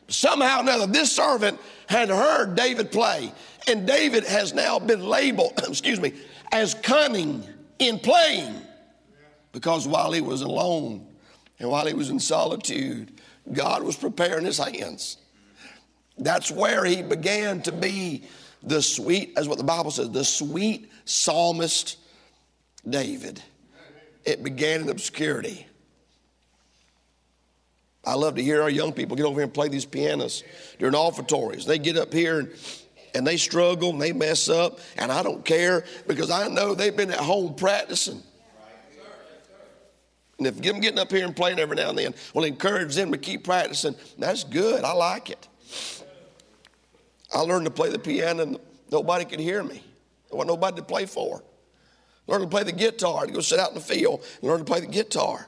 Somehow 0.08 0.60
or 0.60 0.62
another, 0.62 0.88
this 0.88 1.12
servant 1.12 1.60
had 1.88 2.10
heard 2.10 2.56
David 2.56 2.92
play, 2.92 3.32
and 3.68 3.86
David 3.86 4.26
has 4.26 4.54
now 4.54 4.80
been 4.80 5.06
labeled, 5.06 5.54
excuse 5.68 6.00
me, 6.00 6.14
as 6.52 6.74
cunning 6.76 7.44
in 7.80 8.00
playing 8.00 8.56
because 9.52 9.88
while 9.88 10.12
he 10.12 10.22
was 10.22 10.42
alone, 10.42 11.06
and 11.62 11.70
while 11.70 11.86
he 11.86 11.94
was 11.94 12.10
in 12.10 12.20
solitude, 12.20 13.22
God 13.54 13.84
was 13.84 13.96
preparing 13.96 14.46
his 14.46 14.58
hands. 14.58 15.18
That's 16.18 16.52
where 16.52 16.84
he 16.84 17.04
began 17.04 17.62
to 17.62 17.72
be 17.72 18.24
the 18.64 18.82
sweet, 18.82 19.34
as 19.38 19.48
what 19.48 19.60
the 19.60 19.64
Bible 19.64 19.92
says, 19.92 20.10
the 20.10 20.26
sweet 20.26 20.90
psalmist 21.06 21.98
David. 22.88 23.44
It 24.26 24.44
began 24.44 24.82
in 24.82 24.90
obscurity. 24.90 25.68
I 28.04 28.16
love 28.16 28.36
to 28.36 28.44
hear 28.44 28.64
our 28.64 28.70
young 28.70 28.92
people 28.92 29.16
get 29.16 29.28
over 29.28 29.36
here 29.36 29.44
and 29.44 29.54
play 29.54 29.68
these 29.68 29.86
pianos 29.86 30.44
during 30.80 30.96
offertories. 30.96 31.66
They 31.66 31.78
get 31.78 31.96
up 31.96 32.12
here 32.12 32.40
and 32.40 32.52
and 33.14 33.28
they 33.28 33.38
struggle 33.38 33.90
and 33.90 34.02
they 34.02 34.14
mess 34.14 34.48
up, 34.48 34.80
and 34.98 35.12
I 35.12 35.22
don't 35.22 35.44
care 35.44 35.84
because 36.08 36.32
I 36.32 36.48
know 36.48 36.74
they've 36.74 36.96
been 36.96 37.12
at 37.12 37.20
home 37.20 37.56
practicing. 37.56 38.24
And 40.42 40.48
if 40.48 40.60
them 40.60 40.80
getting 40.80 40.98
up 40.98 41.12
here 41.12 41.24
and 41.24 41.36
playing 41.36 41.60
every 41.60 41.76
now 41.76 41.90
and 41.90 41.98
then 42.00 42.16
will 42.34 42.46
encourage 42.46 42.96
them 42.96 43.12
to 43.12 43.18
keep 43.20 43.44
practicing, 43.44 43.96
that's 44.18 44.44
good. 44.44 44.84
I 44.84 44.92
like 44.92 45.30
it. 45.30 45.48
I 47.32 47.42
learned 47.42 47.66
to 47.66 47.72
play 47.72 47.92
the 47.92 48.00
piano 48.00 48.42
and 48.42 48.58
nobody 48.92 49.24
could 49.24 49.40
hear 49.40 49.62
me. 49.62 49.84
There 50.30 50.38
wasn't 50.38 50.48
nobody 50.48 50.78
to 50.78 50.84
play 50.84 51.06
for. 51.06 51.44
Learned 52.26 52.46
to 52.46 52.50
play 52.50 52.64
the 52.64 52.72
guitar, 52.72 53.28
to 53.28 53.32
go 53.32 53.40
sit 53.40 53.60
out 53.60 53.70
in 53.70 53.76
the 53.76 53.82
field 53.82 54.26
and 54.42 54.50
learn 54.50 54.58
to 54.58 54.66
play 54.66 54.80
the 54.80 54.88
guitar. 54.88 55.48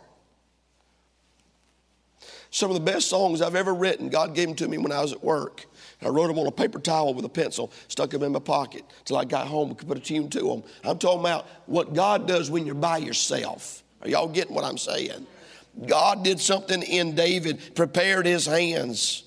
Some 2.52 2.70
of 2.70 2.76
the 2.76 2.92
best 2.92 3.10
songs 3.10 3.42
I've 3.42 3.56
ever 3.56 3.74
written, 3.74 4.10
God 4.10 4.36
gave 4.36 4.46
them 4.46 4.56
to 4.58 4.68
me 4.68 4.78
when 4.78 4.92
I 4.92 5.02
was 5.02 5.12
at 5.12 5.24
work. 5.24 5.66
I 6.04 6.10
wrote 6.10 6.28
them 6.28 6.38
on 6.38 6.46
a 6.46 6.52
paper 6.52 6.78
towel 6.78 7.16
with 7.16 7.26
a 7.26 7.30
pencil, 7.30 7.72
stuck 7.88 8.12
them 8.12 8.22
in 8.22 8.32
my 8.32 8.38
pocket 8.38 8.84
till 9.06 9.18
I 9.18 9.26
got 9.26 9.48
home 9.48 9.70
and 9.70 9.78
could 9.80 9.88
put 9.88 9.98
a 9.98 10.02
tune 10.02 10.30
to 10.30 10.40
them. 10.40 10.64
I'm 10.84 11.00
talking 11.00 11.22
about 11.22 11.48
what 11.66 11.96
God 11.96 12.28
does 12.28 12.52
when 12.52 12.68
you're 12.68 12.76
by 12.76 12.98
yourself. 12.98 13.83
Are 14.04 14.10
y'all 14.10 14.28
getting 14.28 14.54
what 14.54 14.66
I'm 14.66 14.78
saying? 14.78 15.26
God 15.88 16.24
did 16.24 16.40
something 16.40 16.84
in 16.84 17.16
David, 17.16 17.76
prepared 17.76 18.26
his 18.26 18.46
hands. 18.46 19.24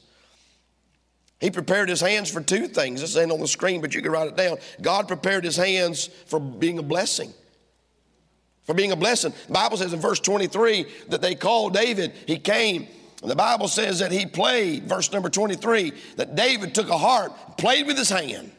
He 1.41 1.51
prepared 1.51 1.89
his 1.89 2.01
hands 2.01 2.31
for 2.31 2.41
two 2.41 2.69
things. 2.69 3.01
This 3.01 3.17
ain't 3.17 3.33
on 3.33 3.41
the 3.41 3.49
screen, 3.49 3.81
but 3.81 3.95
you 3.95 4.03
can 4.03 4.13
write 4.13 4.29
it 4.29 4.37
down. 4.37 4.59
God 4.81 5.09
prepared 5.09 5.45
his 5.45 5.57
hands 5.57 6.07
for 6.27 6.39
being 6.39 6.79
a 6.79 6.83
blessing. 6.83 7.33
For 8.65 8.75
being 8.75 8.93
a 8.93 8.97
blessing. 8.97 9.33
The 9.47 9.53
Bible 9.53 9.77
says 9.77 9.93
in 9.93 10.01
verse 10.01 10.21
23 10.21 10.87
that 11.09 11.21
they 11.21 11.35
called 11.35 11.75
David. 11.75 12.13
He 12.27 12.39
came. 12.39 12.87
And 13.23 13.31
the 13.31 13.37
Bible 13.37 13.69
says 13.69 13.99
that 14.01 14.13
he 14.13 14.27
played, 14.27 14.85
verse 14.85 15.11
number 15.13 15.29
23, 15.29 15.93
that 16.17 16.37
David 16.37 16.75
took 16.75 16.91
a 16.91 16.99
harp, 16.99 17.57
played 17.57 17.87
with 17.87 17.97
his 17.97 18.11
hand. 18.11 18.53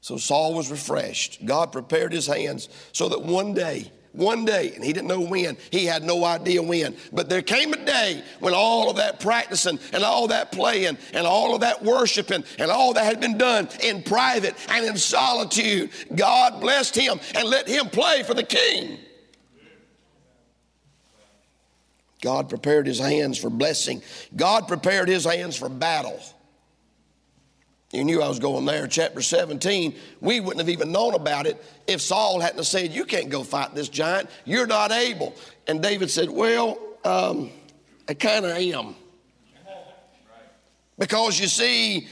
So 0.00 0.16
Saul 0.16 0.54
was 0.54 0.70
refreshed. 0.70 1.44
God 1.44 1.72
prepared 1.72 2.12
his 2.12 2.26
hands 2.26 2.68
so 2.92 3.08
that 3.10 3.22
one 3.22 3.54
day 3.54 3.90
one 4.12 4.44
day, 4.44 4.72
and 4.74 4.84
he 4.84 4.92
didn't 4.92 5.08
know 5.08 5.20
when, 5.20 5.56
he 5.70 5.86
had 5.86 6.02
no 6.02 6.24
idea 6.24 6.62
when. 6.62 6.96
But 7.12 7.28
there 7.28 7.42
came 7.42 7.72
a 7.72 7.84
day 7.84 8.22
when 8.40 8.54
all 8.54 8.90
of 8.90 8.96
that 8.96 9.20
practicing 9.20 9.78
and 9.92 10.02
all 10.02 10.28
that 10.28 10.52
playing 10.52 10.98
and 11.12 11.26
all 11.26 11.54
of 11.54 11.60
that 11.60 11.82
worshiping 11.82 12.44
and 12.58 12.70
all 12.70 12.94
that 12.94 13.04
had 13.04 13.20
been 13.20 13.38
done 13.38 13.68
in 13.82 14.02
private 14.02 14.54
and 14.68 14.84
in 14.84 14.96
solitude, 14.96 15.90
God 16.14 16.60
blessed 16.60 16.96
him 16.96 17.20
and 17.34 17.48
let 17.48 17.68
him 17.68 17.86
play 17.86 18.22
for 18.22 18.34
the 18.34 18.42
king. 18.42 18.98
God 22.20 22.48
prepared 22.48 22.86
his 22.86 22.98
hands 22.98 23.38
for 23.38 23.48
blessing, 23.48 24.02
God 24.36 24.68
prepared 24.68 25.08
his 25.08 25.24
hands 25.24 25.56
for 25.56 25.68
battle. 25.68 26.20
You 27.92 28.04
knew 28.04 28.22
I 28.22 28.28
was 28.28 28.38
going 28.38 28.64
there. 28.66 28.86
Chapter 28.86 29.20
17, 29.20 29.96
we 30.20 30.38
wouldn't 30.38 30.60
have 30.60 30.68
even 30.68 30.92
known 30.92 31.14
about 31.14 31.46
it 31.46 31.62
if 31.88 32.00
Saul 32.00 32.38
hadn't 32.40 32.62
said, 32.64 32.92
You 32.92 33.04
can't 33.04 33.30
go 33.30 33.42
fight 33.42 33.74
this 33.74 33.88
giant. 33.88 34.30
You're 34.44 34.68
not 34.68 34.92
able. 34.92 35.34
And 35.66 35.82
David 35.82 36.10
said, 36.10 36.30
Well, 36.30 36.78
um, 37.04 37.50
I 38.08 38.14
kind 38.14 38.44
of 38.44 38.52
am. 38.52 38.94
Because 40.98 41.40
you 41.40 41.48
see, 41.48 42.06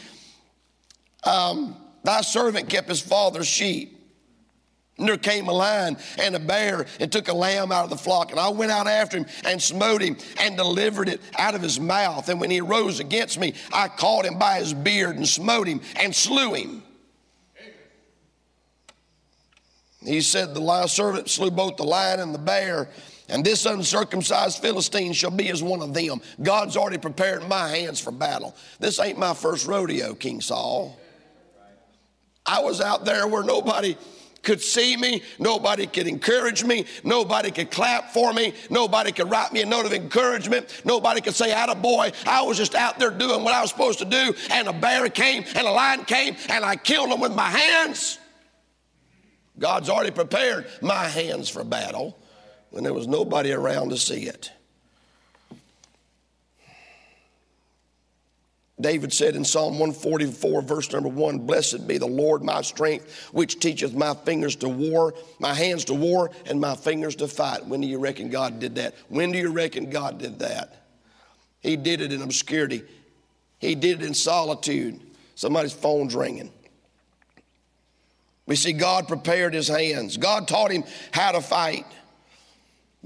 um, 1.22 1.76
thy 2.02 2.22
servant 2.22 2.68
kept 2.68 2.88
his 2.88 3.00
father's 3.00 3.46
sheep. 3.46 3.97
And 4.98 5.08
there 5.08 5.16
came 5.16 5.48
a 5.48 5.52
lion 5.52 5.96
and 6.18 6.34
a 6.34 6.40
bear 6.40 6.86
and 6.98 7.10
took 7.10 7.28
a 7.28 7.32
lamb 7.32 7.70
out 7.70 7.84
of 7.84 7.90
the 7.90 7.96
flock. 7.96 8.32
And 8.32 8.40
I 8.40 8.48
went 8.48 8.72
out 8.72 8.88
after 8.88 9.18
him 9.18 9.26
and 9.44 9.62
smote 9.62 10.02
him 10.02 10.16
and 10.40 10.56
delivered 10.56 11.08
it 11.08 11.20
out 11.38 11.54
of 11.54 11.62
his 11.62 11.78
mouth. 11.78 12.28
And 12.28 12.40
when 12.40 12.50
he 12.50 12.60
rose 12.60 12.98
against 12.98 13.38
me, 13.38 13.54
I 13.72 13.88
caught 13.88 14.26
him 14.26 14.38
by 14.38 14.58
his 14.58 14.74
beard 14.74 15.16
and 15.16 15.28
smote 15.28 15.68
him 15.68 15.80
and 15.96 16.14
slew 16.14 16.54
him. 16.54 16.82
He 20.04 20.20
said, 20.20 20.54
The 20.54 20.60
lion 20.60 20.88
servant 20.88 21.28
slew 21.28 21.50
both 21.50 21.76
the 21.76 21.84
lion 21.84 22.20
and 22.20 22.34
the 22.34 22.38
bear. 22.38 22.88
And 23.28 23.44
this 23.44 23.66
uncircumcised 23.66 24.60
Philistine 24.60 25.12
shall 25.12 25.30
be 25.30 25.50
as 25.50 25.62
one 25.62 25.82
of 25.82 25.92
them. 25.92 26.22
God's 26.42 26.76
already 26.76 26.98
prepared 26.98 27.46
my 27.46 27.68
hands 27.68 28.00
for 28.00 28.10
battle. 28.10 28.56
This 28.80 28.98
ain't 28.98 29.18
my 29.18 29.34
first 29.34 29.66
rodeo, 29.66 30.14
King 30.14 30.40
Saul. 30.40 30.98
I 32.46 32.62
was 32.62 32.80
out 32.80 33.04
there 33.04 33.28
where 33.28 33.42
nobody 33.42 33.98
could 34.42 34.60
see 34.60 34.96
me. 34.96 35.22
Nobody 35.38 35.86
could 35.86 36.06
encourage 36.06 36.64
me. 36.64 36.86
Nobody 37.04 37.50
could 37.50 37.70
clap 37.70 38.12
for 38.12 38.32
me. 38.32 38.54
Nobody 38.70 39.12
could 39.12 39.30
write 39.30 39.52
me 39.52 39.62
a 39.62 39.66
note 39.66 39.86
of 39.86 39.92
encouragement. 39.92 40.82
Nobody 40.84 41.20
could 41.20 41.34
say, 41.34 41.52
"Out 41.52 41.70
a 41.70 41.74
boy." 41.74 42.12
I 42.26 42.42
was 42.42 42.56
just 42.56 42.74
out 42.74 42.98
there 42.98 43.10
doing 43.10 43.44
what 43.44 43.54
I 43.54 43.60
was 43.60 43.70
supposed 43.70 43.98
to 43.98 44.04
do, 44.04 44.34
and 44.50 44.68
a 44.68 44.72
bear 44.72 45.08
came 45.08 45.44
and 45.54 45.66
a 45.66 45.70
lion 45.70 46.04
came, 46.04 46.36
and 46.48 46.64
I 46.64 46.76
killed 46.76 47.10
them 47.10 47.20
with 47.20 47.34
my 47.34 47.50
hands. 47.50 48.18
God's 49.58 49.88
already 49.88 50.12
prepared 50.12 50.66
my 50.80 51.08
hands 51.08 51.48
for 51.48 51.64
battle 51.64 52.18
when 52.70 52.84
there 52.84 52.94
was 52.94 53.06
nobody 53.06 53.52
around 53.52 53.90
to 53.90 53.96
see 53.96 54.22
it. 54.22 54.52
David 58.80 59.12
said 59.12 59.34
in 59.34 59.44
Psalm 59.44 59.78
144, 59.78 60.62
verse 60.62 60.92
number 60.92 61.08
one, 61.08 61.40
Blessed 61.40 61.88
be 61.88 61.98
the 61.98 62.06
Lord 62.06 62.44
my 62.44 62.62
strength, 62.62 63.28
which 63.32 63.58
teacheth 63.58 63.92
my 63.92 64.14
fingers 64.14 64.54
to 64.56 64.68
war, 64.68 65.14
my 65.40 65.52
hands 65.52 65.84
to 65.86 65.94
war, 65.94 66.30
and 66.46 66.60
my 66.60 66.76
fingers 66.76 67.16
to 67.16 67.26
fight. 67.26 67.66
When 67.66 67.80
do 67.80 67.88
you 67.88 67.98
reckon 67.98 68.30
God 68.30 68.60
did 68.60 68.76
that? 68.76 68.94
When 69.08 69.32
do 69.32 69.38
you 69.38 69.50
reckon 69.50 69.90
God 69.90 70.18
did 70.18 70.38
that? 70.38 70.84
He 71.60 71.76
did 71.76 72.00
it 72.00 72.12
in 72.12 72.22
obscurity, 72.22 72.84
He 73.58 73.74
did 73.74 74.02
it 74.02 74.06
in 74.06 74.14
solitude. 74.14 75.00
Somebody's 75.34 75.72
phone's 75.72 76.16
ringing. 76.16 76.50
We 78.46 78.56
see 78.56 78.72
God 78.72 79.06
prepared 79.06 79.52
his 79.52 79.68
hands, 79.68 80.16
God 80.16 80.48
taught 80.48 80.70
him 80.72 80.84
how 81.12 81.32
to 81.32 81.40
fight. 81.40 81.84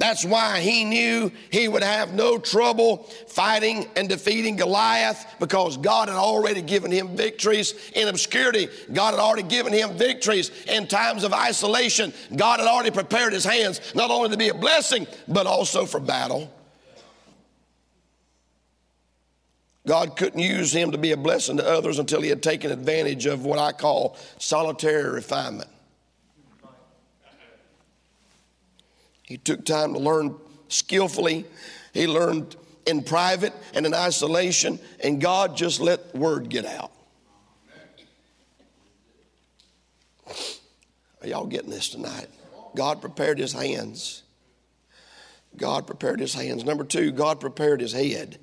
That's 0.02 0.24
why 0.24 0.58
he 0.58 0.84
knew 0.84 1.30
he 1.52 1.68
would 1.68 1.84
have 1.84 2.12
no 2.12 2.36
trouble 2.36 3.04
fighting 3.28 3.86
and 3.94 4.08
defeating 4.08 4.56
Goliath 4.56 5.36
because 5.38 5.76
God 5.76 6.08
had 6.08 6.16
already 6.16 6.60
given 6.60 6.90
him 6.90 7.16
victories 7.16 7.74
in 7.94 8.08
obscurity. 8.08 8.66
God 8.92 9.12
had 9.12 9.20
already 9.20 9.44
given 9.44 9.72
him 9.72 9.96
victories 9.96 10.50
in 10.66 10.88
times 10.88 11.22
of 11.22 11.32
isolation. 11.32 12.12
God 12.34 12.58
had 12.58 12.66
already 12.66 12.90
prepared 12.90 13.32
his 13.32 13.44
hands 13.44 13.80
not 13.94 14.10
only 14.10 14.30
to 14.30 14.36
be 14.36 14.48
a 14.48 14.54
blessing, 14.54 15.06
but 15.28 15.46
also 15.46 15.86
for 15.86 16.00
battle. 16.00 16.52
God 19.86 20.16
couldn't 20.16 20.40
use 20.40 20.74
him 20.74 20.90
to 20.90 20.98
be 20.98 21.12
a 21.12 21.16
blessing 21.16 21.58
to 21.58 21.64
others 21.64 22.00
until 22.00 22.22
he 22.22 22.28
had 22.28 22.42
taken 22.42 22.72
advantage 22.72 23.26
of 23.26 23.44
what 23.44 23.60
I 23.60 23.70
call 23.70 24.16
solitary 24.38 25.08
refinement. 25.08 25.70
He 29.32 29.38
took 29.38 29.64
time 29.64 29.94
to 29.94 29.98
learn 29.98 30.36
skillfully. 30.68 31.46
He 31.94 32.06
learned 32.06 32.54
in 32.84 33.02
private 33.02 33.54
and 33.72 33.86
in 33.86 33.94
isolation, 33.94 34.78
and 35.02 35.22
God 35.22 35.56
just 35.56 35.80
let 35.80 36.14
word 36.14 36.50
get 36.50 36.66
out. 36.66 36.92
Are 41.22 41.26
y'all 41.26 41.46
getting 41.46 41.70
this 41.70 41.88
tonight? 41.88 42.26
God 42.76 43.00
prepared 43.00 43.38
his 43.38 43.54
hands. 43.54 44.22
God 45.56 45.86
prepared 45.86 46.20
his 46.20 46.34
hands. 46.34 46.62
Number 46.66 46.84
two, 46.84 47.10
God 47.10 47.40
prepared 47.40 47.80
his 47.80 47.94
head. 47.94 48.38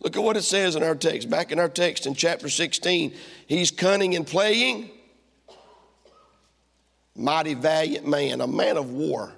Look 0.00 0.18
at 0.18 0.22
what 0.22 0.36
it 0.36 0.42
says 0.42 0.76
in 0.76 0.82
our 0.82 0.96
text. 0.96 1.30
Back 1.30 1.50
in 1.50 1.58
our 1.58 1.70
text 1.70 2.06
in 2.06 2.12
chapter 2.14 2.50
16, 2.50 3.14
he's 3.46 3.70
cunning 3.70 4.14
and 4.14 4.26
playing 4.26 4.90
mighty 7.16 7.54
valiant 7.54 8.06
man, 8.06 8.40
a 8.40 8.46
man 8.46 8.76
of 8.76 8.90
war. 8.90 9.32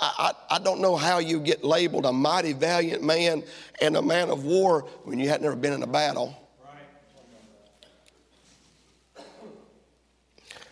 I, 0.00 0.32
I, 0.50 0.56
I, 0.56 0.58
don't 0.60 0.80
know 0.80 0.96
how 0.96 1.18
you 1.18 1.40
get 1.40 1.64
labeled 1.64 2.06
a 2.06 2.12
mighty 2.12 2.52
valiant 2.52 3.02
man 3.02 3.42
and 3.80 3.96
a 3.96 4.02
man 4.02 4.30
of 4.30 4.44
war 4.44 4.82
when 5.04 5.18
you 5.18 5.28
had 5.28 5.42
never 5.42 5.56
been 5.56 5.72
in 5.72 5.82
a 5.82 5.88
battle. 5.88 6.36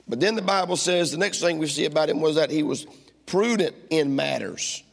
But 0.08 0.20
then 0.20 0.36
the 0.36 0.42
Bible 0.42 0.76
says 0.76 1.10
the 1.10 1.18
next 1.18 1.40
thing 1.40 1.58
we 1.58 1.66
see 1.66 1.84
about 1.84 2.08
him 2.08 2.20
was 2.20 2.36
that 2.36 2.50
he 2.50 2.62
was 2.62 2.86
prudent 3.26 3.74
in 3.90 4.14
matters. 4.14 4.84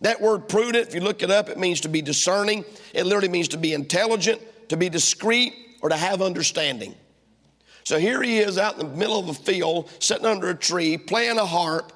That 0.00 0.20
word 0.20 0.48
prudent, 0.48 0.88
if 0.88 0.94
you 0.94 1.00
look 1.00 1.22
it 1.22 1.30
up, 1.30 1.48
it 1.48 1.58
means 1.58 1.82
to 1.82 1.88
be 1.88 2.02
discerning. 2.02 2.64
It 2.92 3.04
literally 3.04 3.28
means 3.28 3.48
to 3.48 3.56
be 3.56 3.72
intelligent, 3.72 4.40
to 4.68 4.76
be 4.76 4.88
discreet, 4.88 5.54
or 5.80 5.88
to 5.88 5.96
have 5.96 6.22
understanding. 6.22 6.94
So 7.88 7.98
here 7.98 8.20
he 8.22 8.38
is 8.40 8.58
out 8.58 8.78
in 8.78 8.86
the 8.86 8.96
middle 8.98 9.18
of 9.18 9.30
a 9.30 9.32
field, 9.32 9.90
sitting 9.98 10.26
under 10.26 10.50
a 10.50 10.54
tree, 10.54 10.98
playing 10.98 11.38
a 11.38 11.46
harp, 11.46 11.90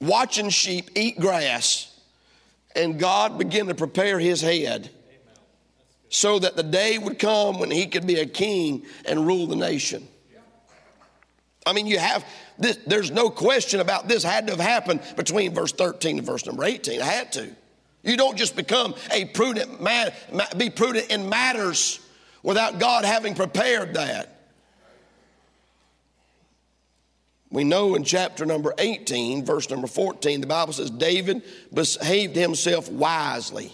watching 0.00 0.50
sheep 0.50 0.92
eat 0.94 1.18
grass. 1.18 1.92
And 2.76 2.96
God 2.96 3.36
began 3.36 3.66
to 3.66 3.74
prepare 3.74 4.20
his 4.20 4.40
head 4.40 4.88
so 6.10 6.38
that 6.38 6.54
the 6.54 6.62
day 6.62 6.96
would 6.96 7.18
come 7.18 7.58
when 7.58 7.72
he 7.72 7.86
could 7.86 8.06
be 8.06 8.20
a 8.20 8.24
king 8.24 8.86
and 9.04 9.26
rule 9.26 9.48
the 9.48 9.56
nation. 9.56 10.06
I 11.66 11.72
mean, 11.72 11.88
you 11.88 11.98
have 11.98 12.24
this, 12.56 12.78
there's 12.86 13.10
no 13.10 13.28
question 13.28 13.80
about 13.80 14.06
this 14.06 14.22
had 14.22 14.46
to 14.46 14.52
have 14.52 14.60
happened 14.60 15.00
between 15.16 15.52
verse 15.52 15.72
13 15.72 16.18
and 16.18 16.24
verse 16.24 16.46
number 16.46 16.62
18. 16.62 17.02
I 17.02 17.04
had 17.04 17.32
to. 17.32 17.50
You 18.04 18.16
don't 18.16 18.38
just 18.38 18.54
become 18.54 18.94
a 19.10 19.24
prudent 19.24 19.82
man, 19.82 20.12
be 20.56 20.70
prudent 20.70 21.10
in 21.10 21.28
matters 21.28 21.98
without 22.44 22.78
God 22.78 23.04
having 23.04 23.34
prepared 23.34 23.94
that. 23.94 24.34
We 27.50 27.64
know 27.64 27.94
in 27.94 28.04
chapter 28.04 28.44
number 28.44 28.74
18, 28.78 29.44
verse 29.44 29.70
number 29.70 29.86
14, 29.86 30.40
the 30.40 30.46
Bible 30.46 30.72
says 30.72 30.90
David 30.90 31.42
behaved 31.72 32.34
himself 32.34 32.90
wisely 32.90 33.72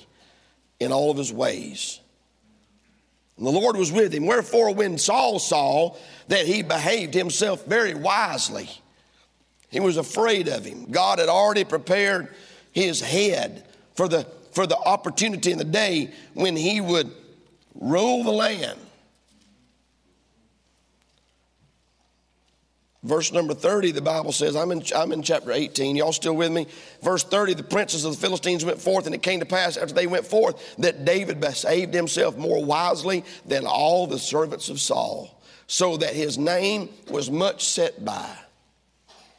in 0.78 0.92
all 0.92 1.10
of 1.10 1.16
his 1.16 1.32
ways. 1.32 2.00
And 3.38 3.46
the 3.46 3.50
Lord 3.50 3.76
was 3.76 3.90
with 3.90 4.12
him. 4.12 4.26
Wherefore, 4.26 4.74
when 4.74 4.98
Saul 4.98 5.38
saw 5.38 5.96
that 6.28 6.46
he 6.46 6.62
behaved 6.62 7.14
himself 7.14 7.64
very 7.64 7.94
wisely, 7.94 8.68
he 9.70 9.80
was 9.80 9.96
afraid 9.96 10.48
of 10.48 10.64
him. 10.64 10.90
God 10.90 11.18
had 11.18 11.30
already 11.30 11.64
prepared 11.64 12.28
his 12.72 13.00
head 13.00 13.66
for 13.94 14.06
the, 14.06 14.26
for 14.52 14.66
the 14.66 14.76
opportunity 14.76 15.50
in 15.50 15.58
the 15.58 15.64
day 15.64 16.12
when 16.34 16.56
he 16.56 16.80
would 16.80 17.10
rule 17.74 18.22
the 18.22 18.32
land. 18.32 18.78
Verse 23.04 23.32
number 23.32 23.52
30, 23.52 23.90
the 23.90 24.00
Bible 24.00 24.30
says, 24.30 24.54
I'm 24.54 24.70
in, 24.70 24.82
I'm 24.94 25.10
in 25.10 25.22
chapter 25.22 25.50
18. 25.50 25.96
Y'all 25.96 26.12
still 26.12 26.36
with 26.36 26.52
me? 26.52 26.68
Verse 27.02 27.24
30, 27.24 27.54
the 27.54 27.64
princes 27.64 28.04
of 28.04 28.12
the 28.12 28.20
Philistines 28.20 28.64
went 28.64 28.80
forth, 28.80 29.06
and 29.06 29.14
it 29.14 29.22
came 29.22 29.40
to 29.40 29.46
pass 29.46 29.76
after 29.76 29.92
they 29.92 30.06
went 30.06 30.24
forth 30.24 30.76
that 30.76 31.04
David 31.04 31.40
behaved 31.40 31.92
himself 31.92 32.36
more 32.36 32.64
wisely 32.64 33.24
than 33.44 33.66
all 33.66 34.06
the 34.06 34.20
servants 34.20 34.68
of 34.68 34.80
Saul, 34.80 35.42
so 35.66 35.96
that 35.96 36.14
his 36.14 36.38
name 36.38 36.90
was 37.10 37.28
much 37.28 37.64
set 37.64 38.04
by. 38.04 38.30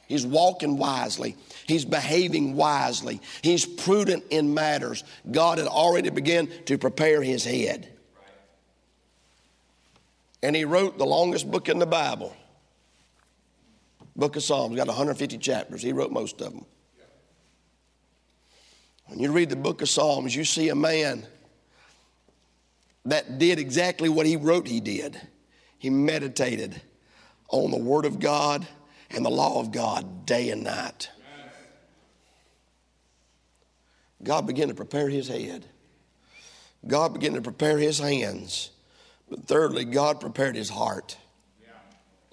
He's 0.10 0.26
walking 0.26 0.78
wisely. 0.78 1.38
He's 1.65 1.86
behaving 1.86 2.58
wisely. 2.58 3.21
He's 3.41 3.65
prudent 3.65 4.26
in 4.30 4.54
matters. 4.54 5.06
God 5.32 5.58
had 5.58 5.67
already 5.67 6.10
begun 6.10 6.49
to 6.65 6.78
prepare 6.78 7.23
his 7.23 7.45
head. 7.45 7.88
And 10.41 10.54
he 10.54 10.65
wrote 10.65 10.97
the 10.97 11.06
longest 11.06 11.49
book 11.49 11.69
in 11.69 11.80
the 11.80 11.86
Bible. 11.86 12.36
Book 14.15 14.36
of 14.36 14.43
Psalms, 14.43 14.76
got 14.76 14.88
150 14.88 15.38
chapters. 15.39 15.82
He 15.82 15.91
wrote 15.91 16.12
most 16.12 16.39
of 16.41 16.54
them. 16.54 16.65
When 19.08 19.19
you 19.19 19.32
read 19.32 19.49
the 19.49 19.56
book 19.56 19.82
of 19.82 19.89
Psalms, 19.89 20.36
you 20.36 20.45
see 20.45 20.69
a 20.69 20.76
man 20.76 21.26
that 23.06 23.38
did 23.38 23.60
exactly 23.60 24.10
what 24.10 24.26
he 24.26 24.38
wrote 24.38 24.67
he 24.67 24.80
did. 24.80 25.19
He 25.78 25.89
meditated 25.89 26.82
on 27.49 27.71
the 27.71 27.78
Word 27.78 28.06
of 28.06 28.19
God 28.19 28.65
and 29.12 29.26
the 29.26 29.30
law 29.30 29.60
of 29.60 29.71
God 29.71 30.26
day 30.26 30.49
and 30.49 30.63
night. 30.63 31.10
God 34.23 34.47
began 34.47 34.69
to 34.69 34.73
prepare 34.73 35.10
his 35.10 35.28
head. 35.28 35.65
God 36.88 37.13
began 37.13 37.34
to 37.34 37.41
prepare 37.41 37.78
his 37.78 37.99
hands. 37.99 38.71
But 39.30 39.45
thirdly, 39.45 39.86
God 39.86 40.21
prepared 40.21 40.56
his 40.56 40.69
heart. 40.69 41.17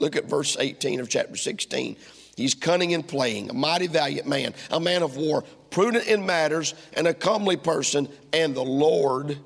Look 0.00 0.16
at 0.16 0.24
verse 0.24 0.56
18 0.58 0.98
of 0.98 1.08
chapter 1.08 1.36
16. 1.36 1.96
He's 2.34 2.54
cunning 2.54 2.92
in 2.92 3.02
playing, 3.02 3.50
a 3.50 3.52
mighty 3.52 3.86
valiant 3.86 4.26
man, 4.26 4.54
a 4.70 4.80
man 4.80 5.02
of 5.02 5.16
war, 5.16 5.44
prudent 5.70 6.06
in 6.06 6.24
matters, 6.24 6.74
and 6.94 7.06
a 7.06 7.14
comely 7.14 7.58
person, 7.58 8.08
and 8.32 8.54
the 8.54 8.64
Lord 8.64 9.38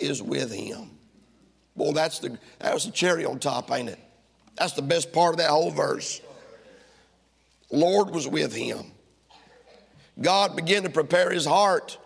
is 0.00 0.20
with 0.20 0.52
him. 0.52 0.90
Boy, 1.76 1.92
that's 1.92 2.18
the 2.18 2.36
that 2.58 2.74
was 2.74 2.84
the 2.84 2.90
cherry 2.90 3.24
on 3.24 3.38
top, 3.38 3.70
ain't 3.70 3.88
it? 3.88 3.98
That's 4.56 4.72
the 4.72 4.82
best 4.82 5.12
part 5.12 5.34
of 5.34 5.38
that 5.38 5.50
whole 5.50 5.70
verse. 5.70 6.20
Lord 7.70 8.10
was 8.10 8.28
with 8.28 8.52
him. 8.52 8.84
God 10.20 10.56
began 10.56 10.82
to 10.82 10.90
prepare 10.90 11.30
his 11.30 11.46
heart 11.46 11.96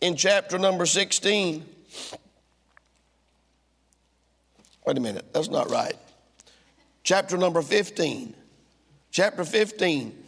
in 0.00 0.16
chapter 0.16 0.58
number 0.58 0.86
16. 0.86 1.66
Wait 4.86 4.96
a 4.96 5.00
minute, 5.00 5.34
that's 5.34 5.48
not 5.48 5.68
right. 5.68 5.96
Chapter 7.06 7.36
number 7.36 7.62
15. 7.62 8.34
Chapter 9.12 9.44
15. 9.44 10.24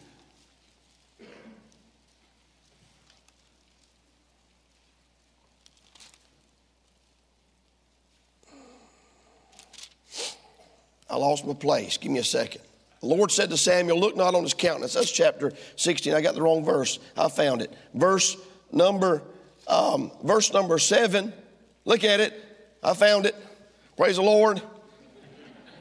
I 11.11 11.17
lost 11.17 11.45
my 11.45 11.53
place. 11.53 11.97
Give 11.97 12.13
me 12.13 12.21
a 12.21 12.25
second. 12.25 12.61
The 13.01 13.07
Lord 13.07 13.33
said 13.33 13.51
to 13.51 13.57
Samuel, 13.57 13.99
Look 13.99 14.17
not 14.17 14.37
on 14.37 14.45
his 14.45 14.55
countenance. 14.55 14.95
That's 14.95 15.11
chapter 15.11 15.53
16. 15.75 16.15
I 16.15 16.21
got 16.21 16.37
the 16.37 16.43
wrong 16.43 16.65
verse. 16.65 17.01
I 17.17 17.29
found 17.29 17.61
it. 17.61 17.73
Verse 17.93 18.37
number, 18.71 19.25
um, 19.67 20.13
verse 20.23 20.53
number 20.53 20.79
seven. 20.79 21.33
Look 21.85 22.05
at 22.05 22.21
it. 22.21 22.41
I 22.85 22.95
found 22.95 23.27
it. 23.27 23.35
Praise 23.97 24.15
the 24.15 24.23
Lord. 24.23 24.63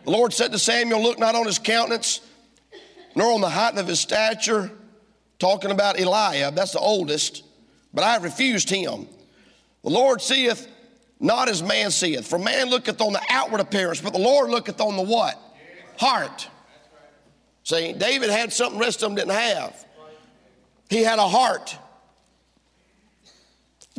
The 0.07 0.13
Lord 0.13 0.31
said 0.31 0.53
to 0.53 0.57
Samuel, 0.57 1.03
Look 1.03 1.19
not 1.19 1.35
on 1.35 1.45
his 1.45 1.59
countenance, 1.59 2.21
nor 3.13 3.33
on 3.33 3.41
the 3.41 3.49
height 3.49 3.77
of 3.77 3.87
his 3.87 3.99
stature, 3.99 4.71
talking 5.37 5.69
about 5.69 5.99
Eliab, 5.99 6.55
that's 6.55 6.71
the 6.71 6.79
oldest, 6.79 7.43
but 7.93 8.05
I 8.05 8.13
have 8.13 8.23
refused 8.23 8.69
him. 8.69 9.05
The 9.83 9.89
Lord 9.89 10.21
seeth 10.21 10.65
not 11.19 11.49
as 11.49 11.61
man 11.61 11.91
seeth, 11.91 12.25
for 12.25 12.39
man 12.39 12.69
looketh 12.69 13.01
on 13.01 13.11
the 13.11 13.21
outward 13.29 13.59
appearance, 13.59 13.99
but 13.99 14.13
the 14.13 14.19
Lord 14.19 14.49
looketh 14.49 14.79
on 14.79 14.95
the 14.95 15.01
what? 15.01 15.37
Heart. 15.97 16.47
See, 17.65 17.91
David 17.91 18.29
had 18.29 18.53
something 18.53 18.79
rest 18.79 19.03
of 19.03 19.09
them 19.09 19.15
didn't 19.15 19.31
have. 19.31 19.85
He 20.89 21.03
had 21.03 21.19
a 21.19 21.27
heart. 21.27 21.77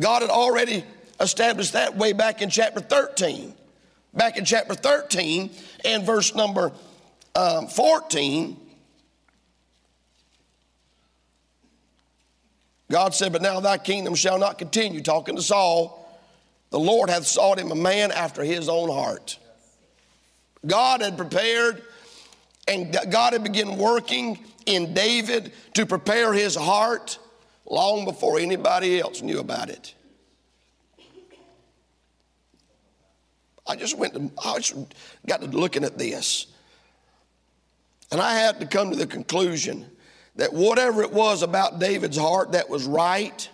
God 0.00 0.22
had 0.22 0.30
already 0.30 0.84
established 1.20 1.74
that 1.74 1.98
way 1.98 2.14
back 2.14 2.40
in 2.40 2.48
chapter 2.48 2.80
13. 2.80 3.52
Back 4.18 4.36
in 4.36 4.44
chapter 4.44 4.74
13 4.74 5.48
and 5.84 6.04
verse 6.04 6.34
number 6.34 6.72
um, 7.36 7.68
14, 7.68 8.56
God 12.90 13.14
said, 13.14 13.32
But 13.32 13.42
now 13.42 13.60
thy 13.60 13.78
kingdom 13.78 14.16
shall 14.16 14.40
not 14.40 14.58
continue. 14.58 15.02
Talking 15.02 15.36
to 15.36 15.42
Saul, 15.42 16.20
the 16.70 16.80
Lord 16.80 17.10
hath 17.10 17.28
sought 17.28 17.60
him 17.60 17.70
a 17.70 17.76
man 17.76 18.10
after 18.10 18.42
his 18.42 18.68
own 18.68 18.88
heart. 18.88 19.38
God 20.66 21.00
had 21.00 21.16
prepared 21.16 21.80
and 22.66 22.92
God 23.12 23.34
had 23.34 23.44
begun 23.44 23.78
working 23.78 24.44
in 24.66 24.94
David 24.94 25.52
to 25.74 25.86
prepare 25.86 26.32
his 26.32 26.56
heart 26.56 27.20
long 27.66 28.04
before 28.04 28.40
anybody 28.40 28.98
else 28.98 29.22
knew 29.22 29.38
about 29.38 29.70
it. 29.70 29.94
I 33.68 33.76
just 33.76 33.96
went 33.98 34.14
to, 34.14 34.30
I 34.42 34.56
just 34.58 34.74
got 35.26 35.42
to 35.42 35.46
looking 35.46 35.84
at 35.84 35.98
this. 35.98 36.46
And 38.10 38.20
I 38.20 38.34
had 38.34 38.58
to 38.60 38.66
come 38.66 38.90
to 38.90 38.96
the 38.96 39.06
conclusion 39.06 39.86
that 40.36 40.52
whatever 40.52 41.02
it 41.02 41.12
was 41.12 41.42
about 41.42 41.78
David's 41.78 42.16
heart 42.16 42.52
that 42.52 42.70
was 42.70 42.84
right 42.86 43.48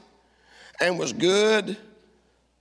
and 0.81 0.99
was 0.99 1.13
good, 1.13 1.77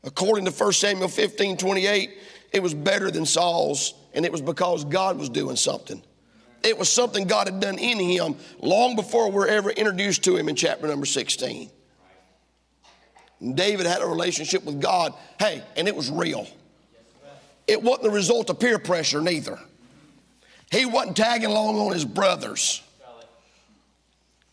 according 0.03 0.45
to 0.45 0.51
1 0.51 0.73
Samuel 0.73 1.07
15 1.07 1.57
28, 1.57 2.17
it 2.51 2.63
was 2.63 2.73
better 2.73 3.11
than 3.11 3.25
Saul's, 3.25 3.93
and 4.13 4.25
it 4.25 4.31
was 4.31 4.41
because 4.41 4.85
God 4.85 5.19
was 5.19 5.29
doing 5.29 5.55
something. 5.55 6.01
It 6.63 6.77
was 6.77 6.89
something 6.89 7.27
God 7.27 7.47
had 7.47 7.59
done 7.59 7.77
in 7.77 7.99
him 7.99 8.35
long 8.59 8.95
before 8.95 9.29
we're 9.29 9.47
ever 9.47 9.69
introduced 9.69 10.23
to 10.23 10.35
him 10.37 10.49
in 10.49 10.55
chapter 10.55 10.87
number 10.87 11.05
16. 11.05 11.69
David 13.53 13.85
had 13.85 14.01
a 14.01 14.07
relationship 14.07 14.63
with 14.63 14.81
God, 14.81 15.13
hey, 15.37 15.61
and 15.75 15.87
it 15.87 15.95
was 15.95 16.09
real. 16.09 16.47
It 17.67 17.82
wasn't 17.82 18.04
the 18.04 18.12
result 18.12 18.49
of 18.49 18.60
peer 18.60 18.80
pressure, 18.80 19.21
neither. 19.21 19.60
He 20.71 20.86
wasn't 20.86 21.17
tagging 21.17 21.49
along 21.49 21.80
on 21.80 21.93
his 21.93 22.06
brothers. 22.06 22.82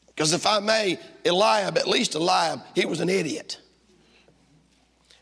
Because 0.08 0.32
if 0.32 0.46
I 0.46 0.60
may, 0.60 0.98
Eliab, 1.24 1.78
at 1.78 1.88
least 1.88 2.14
Eliab, 2.14 2.60
he 2.74 2.84
was 2.84 3.00
an 3.00 3.08
idiot. 3.08 3.58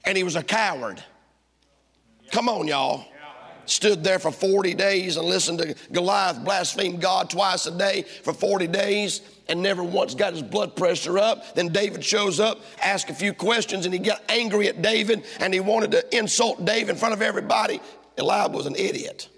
And 0.04 0.16
he 0.16 0.24
was 0.24 0.36
a 0.36 0.42
coward. 0.42 1.02
Come 2.30 2.48
on, 2.48 2.66
y'all 2.66 3.06
stood 3.70 4.02
there 4.02 4.18
for 4.18 4.30
40 4.30 4.74
days 4.74 5.16
and 5.16 5.26
listened 5.26 5.58
to 5.58 5.74
Goliath 5.92 6.42
blaspheme 6.44 6.98
God 6.98 7.30
twice 7.30 7.66
a 7.66 7.76
day 7.76 8.02
for 8.22 8.32
40 8.32 8.66
days 8.66 9.20
and 9.48 9.62
never 9.62 9.82
once 9.82 10.14
got 10.14 10.32
his 10.32 10.42
blood 10.42 10.76
pressure 10.76 11.18
up. 11.18 11.54
Then 11.54 11.68
David 11.68 12.04
shows 12.04 12.40
up, 12.40 12.60
asks 12.82 13.10
a 13.10 13.14
few 13.14 13.32
questions, 13.32 13.84
and 13.84 13.94
he 13.94 14.00
got 14.00 14.22
angry 14.28 14.68
at 14.68 14.82
David 14.82 15.24
and 15.40 15.52
he 15.52 15.60
wanted 15.60 15.90
to 15.92 16.16
insult 16.16 16.64
David 16.64 16.90
in 16.90 16.96
front 16.96 17.14
of 17.14 17.22
everybody. 17.22 17.80
Eliab 18.16 18.54
was 18.54 18.66
an 18.66 18.76
idiot. 18.76 19.28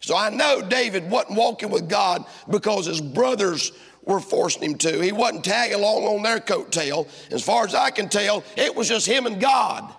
So 0.00 0.16
I 0.16 0.28
know 0.30 0.60
David 0.60 1.10
wasn't 1.10 1.38
walking 1.38 1.70
with 1.70 1.88
God 1.88 2.26
because 2.50 2.86
his 2.86 3.00
brothers 3.00 3.72
were 4.04 4.20
forcing 4.20 4.62
him 4.62 4.78
to. 4.78 5.00
He 5.02 5.12
wasn't 5.12 5.44
tagging 5.44 5.78
along 5.78 6.04
on 6.04 6.22
their 6.22 6.40
coattail. 6.40 7.08
As 7.30 7.42
far 7.42 7.64
as 7.64 7.74
I 7.74 7.90
can 7.90 8.08
tell, 8.08 8.44
it 8.56 8.74
was 8.74 8.88
just 8.88 9.06
him 9.06 9.24
and 9.24 9.40
God. 9.40 9.94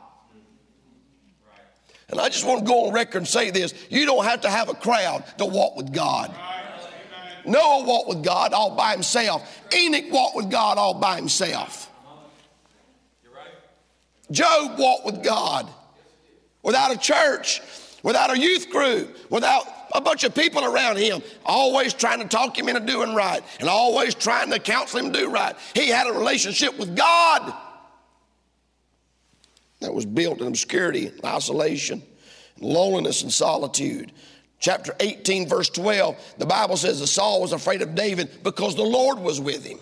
And 2.10 2.20
I 2.20 2.30
just 2.30 2.46
want 2.46 2.60
to 2.60 2.66
go 2.66 2.88
on 2.88 2.94
record 2.94 3.20
and 3.20 3.28
say 3.28 3.50
this 3.50 3.74
you 3.90 4.06
don't 4.06 4.26
have 4.26 4.42
to 4.42 4.50
have 4.50 4.70
a 4.70 4.74
crowd 4.74 5.24
to 5.38 5.46
walk 5.46 5.76
with 5.76 5.94
God. 5.94 6.34
Noah 7.46 7.86
walked 7.86 8.10
with 8.10 8.24
God 8.24 8.54
all 8.54 8.76
by 8.76 8.94
himself. 8.94 9.62
Enoch 9.74 10.06
walked 10.12 10.36
with 10.36 10.50
God 10.50 10.78
all 10.78 10.96
by 10.96 11.16
himself. 11.16 11.92
Job 14.32 14.80
walked 14.80 15.06
with 15.06 15.24
God 15.24 15.70
without 16.64 16.92
a 16.92 16.98
church, 16.98 17.62
without 18.02 18.36
a 18.36 18.40
youth 18.40 18.72
group, 18.72 19.16
without 19.30 19.68
a 19.94 20.02
bunch 20.02 20.24
of 20.24 20.34
people 20.34 20.66
around 20.66 20.98
him, 20.98 21.22
always 21.46 21.94
trying 21.94 22.20
to 22.20 22.28
talk 22.28 22.58
him 22.58 22.68
into 22.68 22.82
doing 22.82 23.14
right 23.14 23.44
and 23.60 23.70
always 23.70 24.16
trying 24.16 24.50
to 24.50 24.60
counsel 24.60 25.00
him 25.00 25.14
to 25.14 25.20
do 25.20 25.30
right. 25.30 25.56
He 25.76 25.90
had 25.90 26.08
a 26.08 26.14
relationship 26.14 26.78
with 26.80 26.96
God 26.96 27.54
that 29.80 29.94
was 29.94 30.06
built 30.06 30.42
in 30.42 30.48
obscurity, 30.48 31.12
isolation, 31.24 32.02
loneliness, 32.60 33.22
and 33.24 33.32
solitude. 33.32 34.12
Chapter 34.60 34.96
18, 35.00 35.50
verse 35.50 35.70
12, 35.70 36.36
the 36.38 36.46
Bible 36.46 36.78
says 36.78 37.00
that 37.02 37.08
Saul 37.08 37.42
was 37.42 37.52
afraid 37.52 37.82
of 37.82 37.94
David 37.94 38.44
because 38.44 38.76
the 38.76 38.84
Lord 38.84 39.20
was 39.20 39.40
with 39.40 39.66
him. 39.66 39.80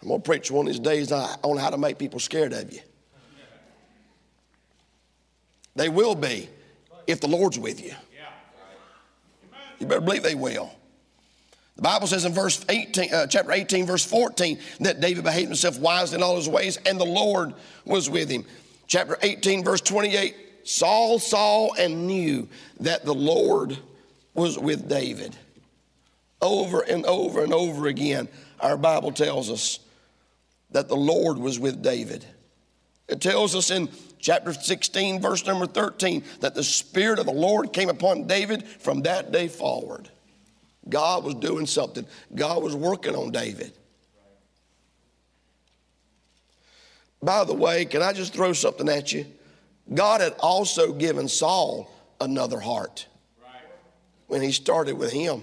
I'm 0.00 0.08
going 0.08 0.22
to 0.22 0.24
preach 0.24 0.50
one 0.50 0.66
of 0.66 0.72
these 0.72 0.80
days 0.80 1.12
on 1.12 1.58
how 1.58 1.70
to 1.70 1.76
make 1.76 1.98
people 1.98 2.20
scared 2.20 2.52
of 2.52 2.72
you. 2.72 2.80
They 5.76 5.88
will 5.88 6.14
be 6.14 6.48
if 7.06 7.20
the 7.20 7.28
Lord's 7.28 7.58
with 7.58 7.84
you. 7.84 7.92
You 9.78 9.86
better 9.86 10.00
believe 10.00 10.22
they 10.22 10.34
will. 10.34 10.72
The 11.80 11.84
Bible 11.84 12.08
says 12.08 12.26
in 12.26 12.34
verse 12.34 12.62
18, 12.68 13.14
uh, 13.14 13.26
chapter 13.26 13.52
18, 13.52 13.86
verse 13.86 14.04
14, 14.04 14.58
that 14.80 15.00
David 15.00 15.24
behaved 15.24 15.48
himself 15.48 15.78
wisely 15.78 16.18
in 16.18 16.22
all 16.22 16.36
his 16.36 16.46
ways, 16.46 16.76
and 16.84 17.00
the 17.00 17.06
Lord 17.06 17.54
was 17.86 18.10
with 18.10 18.28
him. 18.28 18.44
Chapter 18.86 19.16
18, 19.22 19.64
verse 19.64 19.80
28, 19.80 20.36
Saul 20.62 21.18
saw 21.18 21.72
and 21.72 22.06
knew 22.06 22.50
that 22.80 23.06
the 23.06 23.14
Lord 23.14 23.78
was 24.34 24.58
with 24.58 24.90
David. 24.90 25.34
Over 26.42 26.82
and 26.82 27.06
over 27.06 27.42
and 27.42 27.54
over 27.54 27.86
again, 27.86 28.28
our 28.60 28.76
Bible 28.76 29.10
tells 29.10 29.48
us 29.48 29.78
that 30.72 30.88
the 30.88 30.96
Lord 30.96 31.38
was 31.38 31.58
with 31.58 31.82
David. 31.82 32.26
It 33.08 33.22
tells 33.22 33.56
us 33.56 33.70
in 33.70 33.88
chapter 34.18 34.52
16, 34.52 35.22
verse 35.22 35.46
number 35.46 35.66
13, 35.66 36.24
that 36.40 36.54
the 36.54 36.62
Spirit 36.62 37.18
of 37.18 37.24
the 37.24 37.32
Lord 37.32 37.72
came 37.72 37.88
upon 37.88 38.26
David 38.26 38.68
from 38.68 39.00
that 39.04 39.32
day 39.32 39.48
forward. 39.48 40.10
God 40.90 41.24
was 41.24 41.36
doing 41.36 41.66
something, 41.66 42.06
God 42.34 42.62
was 42.62 42.74
working 42.74 43.14
on 43.14 43.30
David. 43.30 43.72
By 47.22 47.44
the 47.44 47.54
way, 47.54 47.84
can 47.84 48.02
I 48.02 48.12
just 48.12 48.32
throw 48.32 48.52
something 48.52 48.88
at 48.88 49.12
you? 49.12 49.26
God 49.92 50.20
had 50.20 50.34
also 50.40 50.92
given 50.92 51.28
Saul 51.28 51.90
another 52.20 52.60
heart 52.60 53.06
when 54.26 54.40
he 54.40 54.52
started 54.52 54.96
with 54.96 55.12
him. 55.12 55.42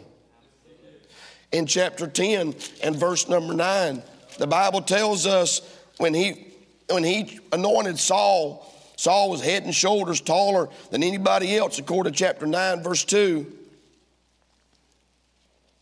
In 1.51 1.65
chapter 1.65 2.07
10 2.07 2.55
and 2.83 2.95
verse 2.95 3.29
number 3.29 3.53
9, 3.53 4.01
the 4.37 4.47
Bible 4.47 4.81
tells 4.81 5.25
us 5.25 5.61
when 5.97 6.13
he, 6.13 6.47
when 6.89 7.03
he 7.03 7.39
anointed 7.51 7.99
Saul, 7.99 8.73
Saul 8.95 9.29
was 9.29 9.41
head 9.41 9.63
and 9.63 9.73
shoulders 9.73 10.21
taller 10.21 10.69
than 10.89 11.03
anybody 11.03 11.55
else, 11.55 11.77
according 11.77 12.13
to 12.13 12.17
chapter 12.17 12.47
9, 12.47 12.83
verse 12.83 13.05
2. 13.05 13.56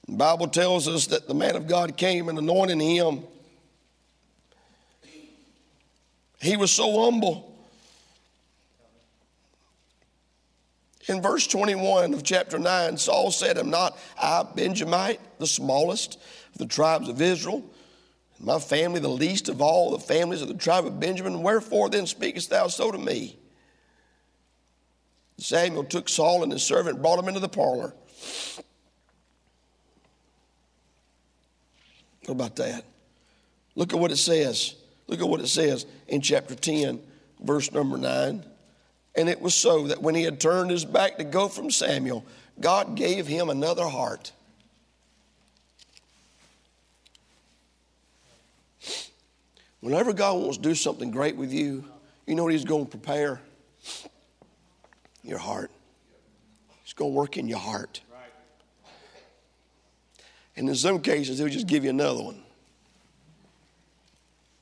The 0.08 0.16
Bible 0.16 0.48
tells 0.48 0.88
us 0.88 1.08
that 1.08 1.28
the 1.28 1.34
man 1.34 1.56
of 1.56 1.68
God 1.68 1.98
came 1.98 2.30
and 2.30 2.38
anointed 2.38 2.80
him. 2.80 3.24
He 6.42 6.58
was 6.58 6.72
so 6.72 7.04
humble. 7.04 7.52
In 11.08 11.22
verse 11.22 11.48
21 11.48 12.14
of 12.14 12.24
chapter 12.24 12.58
9, 12.60 12.98
Saul 12.98 13.32
said, 13.32 13.58
Am 13.58 13.70
not 13.70 13.98
I 14.20 14.44
Benjamite, 14.44 15.20
the 15.40 15.48
smallest 15.48 16.20
of 16.52 16.58
the 16.58 16.66
tribes 16.66 17.10
of 17.10 17.22
Israel? 17.22 17.64
My 18.40 18.60
family, 18.60 19.00
the 19.00 19.08
least 19.08 19.50
of 19.50 19.62
all 19.62 19.92
the 19.92 20.00
families 20.00 20.42
of 20.42 20.48
the 20.48 20.56
tribe 20.56 20.86
of 20.86 21.00
Benjamin. 21.00 21.42
Wherefore 21.42 21.90
then 21.90 22.06
speakest 22.06 22.50
thou 22.50 22.68
so 22.68 22.92
to 22.92 22.98
me? 22.98 23.38
Samuel 25.38 25.84
took 25.84 26.10
Saul 26.10 26.44
and 26.44 26.52
his 26.52 26.64
servant 26.64 26.96
and 26.96 27.02
brought 27.02 27.20
him 27.20 27.28
into 27.28 27.40
the 27.40 27.50
parlor. 27.50 27.94
About 32.34 32.56
that? 32.58 32.84
Look 33.76 33.94
at 33.94 34.00
what 34.00 34.12
it 34.12 34.18
says. 34.18 34.76
Look 35.08 35.22
at 35.22 35.28
what 35.28 35.42
it 35.42 35.48
says 35.48 35.86
in 36.08 36.22
chapter 36.22 36.56
10, 36.56 37.00
verse 37.42 37.72
number 37.72 37.98
9. 37.98 38.44
And 39.18 39.30
it 39.30 39.42
was 39.42 39.54
so 39.54 39.88
that 39.88 40.02
when 40.02 40.16
he 40.16 40.24
had 40.24 40.40
turned 40.40 40.72
his 40.72 40.84
back 40.84 41.18
to 41.18 41.24
go 41.24 41.48
from 41.48 41.72
Samuel, 41.72 42.26
God 42.60 42.96
gave 42.96 43.28
him 43.28 43.50
another 43.50 43.88
heart. 43.88 44.32
Whenever 49.86 50.14
God 50.14 50.42
wants 50.42 50.58
to 50.58 50.64
do 50.64 50.74
something 50.74 51.12
great 51.12 51.36
with 51.36 51.54
you, 51.54 51.86
you 52.26 52.34
know 52.34 52.42
what 52.42 52.54
He's 52.54 52.66
going 52.66 52.86
to 52.86 52.90
prepare? 52.90 53.40
Your 55.22 55.38
heart. 55.38 55.70
He's 56.84 56.94
going 56.94 57.12
to 57.12 57.16
work 57.16 57.38
in 57.38 57.48
your 57.48 57.60
heart. 57.60 58.02
And 60.58 60.70
in 60.70 60.76
some 60.76 61.02
cases, 61.02 61.40
He'll 61.40 61.50
just 61.50 61.68
give 61.68 61.84
you 61.84 61.90
another 61.90 62.24
one. 62.24 62.44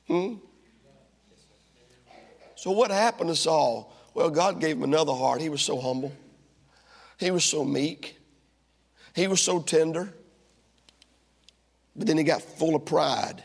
Hmm? 0.08 0.34
So, 2.56 2.70
what 2.70 2.90
happened 2.90 3.30
to 3.30 3.36
Saul? 3.36 3.92
Well, 4.14 4.30
God 4.30 4.60
gave 4.60 4.76
him 4.76 4.84
another 4.84 5.12
heart. 5.12 5.40
He 5.40 5.48
was 5.48 5.62
so 5.62 5.80
humble, 5.80 6.12
he 7.18 7.30
was 7.30 7.44
so 7.44 7.64
meek, 7.64 8.18
he 9.14 9.26
was 9.26 9.40
so 9.40 9.60
tender. 9.60 10.12
But 11.96 12.08
then 12.08 12.18
he 12.18 12.24
got 12.24 12.42
full 12.42 12.74
of 12.74 12.84
pride. 12.84 13.42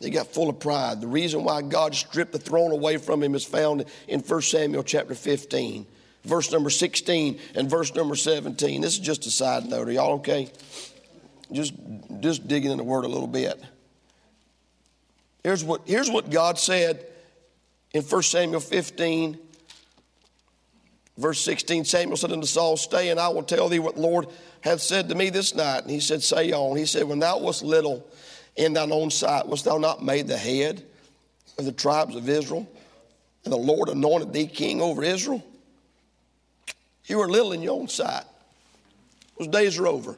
He 0.00 0.10
got 0.10 0.26
full 0.26 0.50
of 0.50 0.60
pride. 0.60 1.00
The 1.00 1.06
reason 1.06 1.44
why 1.44 1.62
God 1.62 1.94
stripped 1.94 2.32
the 2.32 2.38
throne 2.38 2.72
away 2.72 2.98
from 2.98 3.22
him 3.22 3.34
is 3.34 3.44
found 3.44 3.86
in 4.06 4.20
1 4.20 4.42
Samuel 4.42 4.82
chapter 4.82 5.14
15, 5.14 5.86
verse 6.24 6.50
number 6.50 6.70
16 6.70 7.38
and 7.54 7.70
verse 7.70 7.94
number 7.94 8.16
17. 8.16 8.80
This 8.80 8.94
is 8.94 8.98
just 8.98 9.26
a 9.26 9.30
side 9.30 9.66
note. 9.66 9.88
Are 9.88 9.92
y'all 9.92 10.14
okay? 10.14 10.50
Just, 11.52 11.74
just 12.20 12.48
digging 12.48 12.70
in 12.70 12.78
the 12.78 12.84
word 12.84 13.04
a 13.04 13.08
little 13.08 13.26
bit. 13.26 13.62
Here's 15.42 15.62
what, 15.62 15.82
here's 15.84 16.10
what 16.10 16.30
God 16.30 16.58
said 16.58 17.06
in 17.92 18.02
1 18.02 18.22
Samuel 18.22 18.60
15, 18.60 19.38
verse 21.18 21.40
16. 21.42 21.84
Samuel 21.84 22.16
said 22.16 22.32
unto 22.32 22.46
Saul, 22.46 22.76
Stay, 22.76 23.10
and 23.10 23.20
I 23.20 23.28
will 23.28 23.42
tell 23.42 23.68
thee 23.68 23.78
what 23.78 23.96
the 23.96 24.00
Lord 24.00 24.26
hath 24.62 24.80
said 24.80 25.10
to 25.10 25.14
me 25.14 25.28
this 25.28 25.54
night. 25.54 25.82
And 25.82 25.90
he 25.90 26.00
said, 26.00 26.22
Say 26.22 26.52
on. 26.52 26.78
He 26.78 26.86
said, 26.86 27.04
When 27.04 27.18
thou 27.18 27.38
wast 27.38 27.62
little, 27.62 28.08
in 28.56 28.72
thine 28.72 28.92
own 28.92 29.10
sight, 29.10 29.46
wast 29.46 29.64
thou 29.64 29.78
not 29.78 30.02
made 30.02 30.28
the 30.28 30.38
head 30.38 30.82
of 31.58 31.64
the 31.64 31.72
tribes 31.72 32.16
of 32.16 32.28
Israel? 32.28 32.68
And 33.44 33.52
the 33.52 33.58
Lord 33.58 33.88
anointed 33.88 34.32
thee 34.32 34.46
king 34.46 34.80
over 34.80 35.02
Israel? 35.02 35.44
You 37.06 37.18
were 37.18 37.28
little 37.28 37.52
in 37.52 37.62
your 37.62 37.74
own 37.74 37.88
sight. 37.88 38.24
Those 39.38 39.48
days 39.48 39.78
are 39.78 39.86
over. 39.86 40.16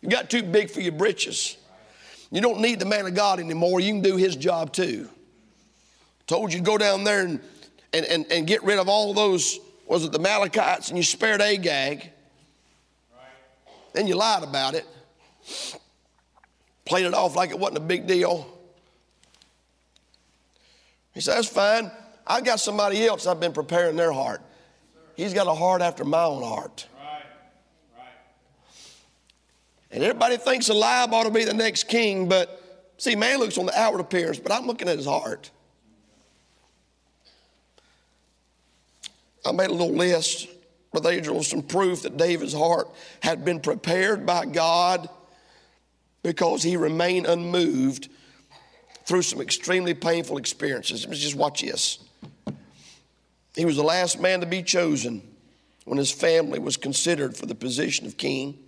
You 0.00 0.08
got 0.08 0.30
too 0.30 0.42
big 0.42 0.70
for 0.70 0.80
your 0.80 0.92
britches. 0.92 1.56
You 2.30 2.40
don't 2.40 2.60
need 2.60 2.78
the 2.78 2.84
man 2.84 3.06
of 3.06 3.14
God 3.14 3.40
anymore. 3.40 3.80
You 3.80 3.92
can 3.92 4.02
do 4.02 4.16
his 4.16 4.36
job 4.36 4.72
too. 4.72 5.08
Told 6.26 6.52
you 6.52 6.60
to 6.60 6.64
go 6.64 6.78
down 6.78 7.04
there 7.04 7.24
and, 7.24 7.40
and, 7.92 8.06
and, 8.06 8.32
and 8.32 8.46
get 8.46 8.62
rid 8.64 8.78
of 8.78 8.88
all 8.88 9.12
those, 9.12 9.58
was 9.86 10.04
it 10.04 10.12
the 10.12 10.18
Amalekites, 10.18 10.88
and 10.88 10.96
you 10.96 11.02
spared 11.02 11.40
Agag. 11.40 12.10
Then 13.92 14.06
you 14.06 14.14
lied 14.14 14.42
about 14.42 14.74
it 14.74 14.86
played 16.84 17.06
it 17.06 17.14
off 17.14 17.36
like 17.36 17.50
it 17.50 17.58
wasn't 17.58 17.78
a 17.78 17.80
big 17.80 18.06
deal. 18.06 18.46
He 21.14 21.20
said, 21.20 21.36
That's 21.36 21.48
fine. 21.48 21.90
I've 22.26 22.44
got 22.44 22.60
somebody 22.60 23.06
else 23.06 23.26
I've 23.26 23.40
been 23.40 23.52
preparing 23.52 23.96
their 23.96 24.12
heart. 24.12 24.40
He's 25.16 25.34
got 25.34 25.46
a 25.46 25.54
heart 25.54 25.82
after 25.82 26.04
my 26.04 26.24
own 26.24 26.42
heart. 26.42 26.86
Right. 26.96 27.22
Right. 27.96 28.06
And 29.90 30.02
everybody 30.02 30.36
thinks 30.36 30.68
Eliab 30.68 31.12
ought 31.12 31.24
to 31.24 31.30
be 31.30 31.44
the 31.44 31.54
next 31.54 31.84
king, 31.88 32.28
but 32.28 32.92
see, 32.98 33.16
man 33.16 33.38
looks 33.38 33.58
on 33.58 33.66
the 33.66 33.78
outward 33.78 34.00
appearance, 34.00 34.38
but 34.38 34.52
I'm 34.52 34.66
looking 34.66 34.88
at 34.88 34.96
his 34.96 35.06
heart. 35.06 35.50
I 39.44 39.52
made 39.52 39.70
a 39.70 39.72
little 39.72 39.94
list, 39.94 40.48
there 40.92 41.32
was 41.32 41.48
some 41.48 41.62
proof 41.62 42.02
that 42.02 42.16
David's 42.16 42.52
heart 42.52 42.88
had 43.20 43.44
been 43.44 43.60
prepared 43.60 44.26
by 44.26 44.46
God 44.46 45.08
because 46.22 46.62
he 46.62 46.76
remained 46.76 47.26
unmoved 47.26 48.08
through 49.04 49.22
some 49.22 49.40
extremely 49.40 49.94
painful 49.94 50.36
experiences. 50.36 51.04
Just 51.04 51.34
watch 51.34 51.62
this. 51.62 51.98
He 53.54 53.64
was 53.64 53.76
the 53.76 53.82
last 53.82 54.20
man 54.20 54.40
to 54.40 54.46
be 54.46 54.62
chosen 54.62 55.22
when 55.84 55.98
his 55.98 56.10
family 56.10 56.58
was 56.58 56.76
considered 56.76 57.36
for 57.36 57.46
the 57.46 57.54
position 57.54 58.06
of 58.06 58.16
king. 58.16 58.58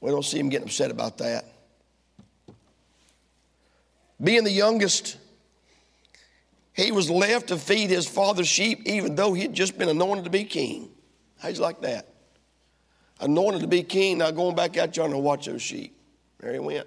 We 0.00 0.10
don't 0.10 0.24
see 0.24 0.38
him 0.38 0.48
getting 0.48 0.66
upset 0.66 0.90
about 0.90 1.18
that. 1.18 1.44
Being 4.22 4.44
the 4.44 4.50
youngest, 4.50 5.16
he 6.74 6.92
was 6.92 7.10
left 7.10 7.48
to 7.48 7.56
feed 7.56 7.90
his 7.90 8.06
father's 8.06 8.48
sheep 8.48 8.82
even 8.84 9.14
though 9.14 9.32
he 9.32 9.42
had 9.42 9.54
just 9.54 9.78
been 9.78 9.88
anointed 9.88 10.24
to 10.24 10.30
be 10.30 10.44
king. 10.44 10.90
How's 11.38 11.58
like 11.58 11.80
that? 11.82 12.12
anointed 13.22 13.60
to 13.60 13.68
be 13.68 13.82
king, 13.82 14.18
now 14.18 14.30
going 14.30 14.54
back 14.54 14.76
out 14.76 14.94
yonder 14.96 15.14
to 15.14 15.18
watch 15.18 15.46
those 15.46 15.62
sheep. 15.62 15.96
There 16.40 16.52
he 16.52 16.58
went. 16.58 16.86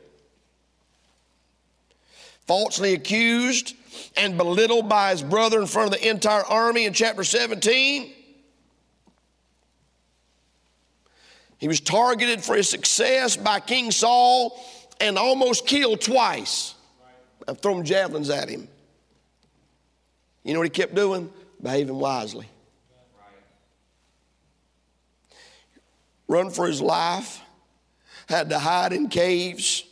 Falsely 2.46 2.94
accused 2.94 3.76
and 4.18 4.38
belittled 4.38 4.88
by 4.88 5.12
his 5.12 5.22
brother 5.24 5.60
in 5.60 5.68
front 5.68 5.94
of 5.94 6.00
the 6.00 6.10
entire 6.10 6.44
army 6.44 6.86
in 6.86 6.94
chapter 6.94 7.24
17. 7.24 8.12
He 11.58 11.68
was 11.68 11.80
targeted 11.80 12.44
for 12.44 12.56
his 12.56 12.70
success 12.70 13.38
by 13.38 13.60
King 13.60 13.92
Saul 13.92 14.60
and 15.00 15.18
almost 15.18 15.66
killed 15.66 16.02
twice. 16.02 16.76
I've 17.48 17.60
thrown 17.60 17.86
javelins 17.86 18.30
at 18.30 18.50
him. 18.50 18.68
You 20.44 20.54
know 20.54 20.60
what 20.60 20.66
he 20.66 20.70
kept 20.70 20.96
doing? 20.96 21.32
Behaving 21.62 21.98
wisely. 21.98 22.48
Run 26.28 26.50
for 26.50 26.68
his 26.68 26.82
life, 26.82 27.40
had 28.28 28.50
to 28.50 28.60
hide 28.60 28.94
in 28.94 29.10
caves. 29.10 29.86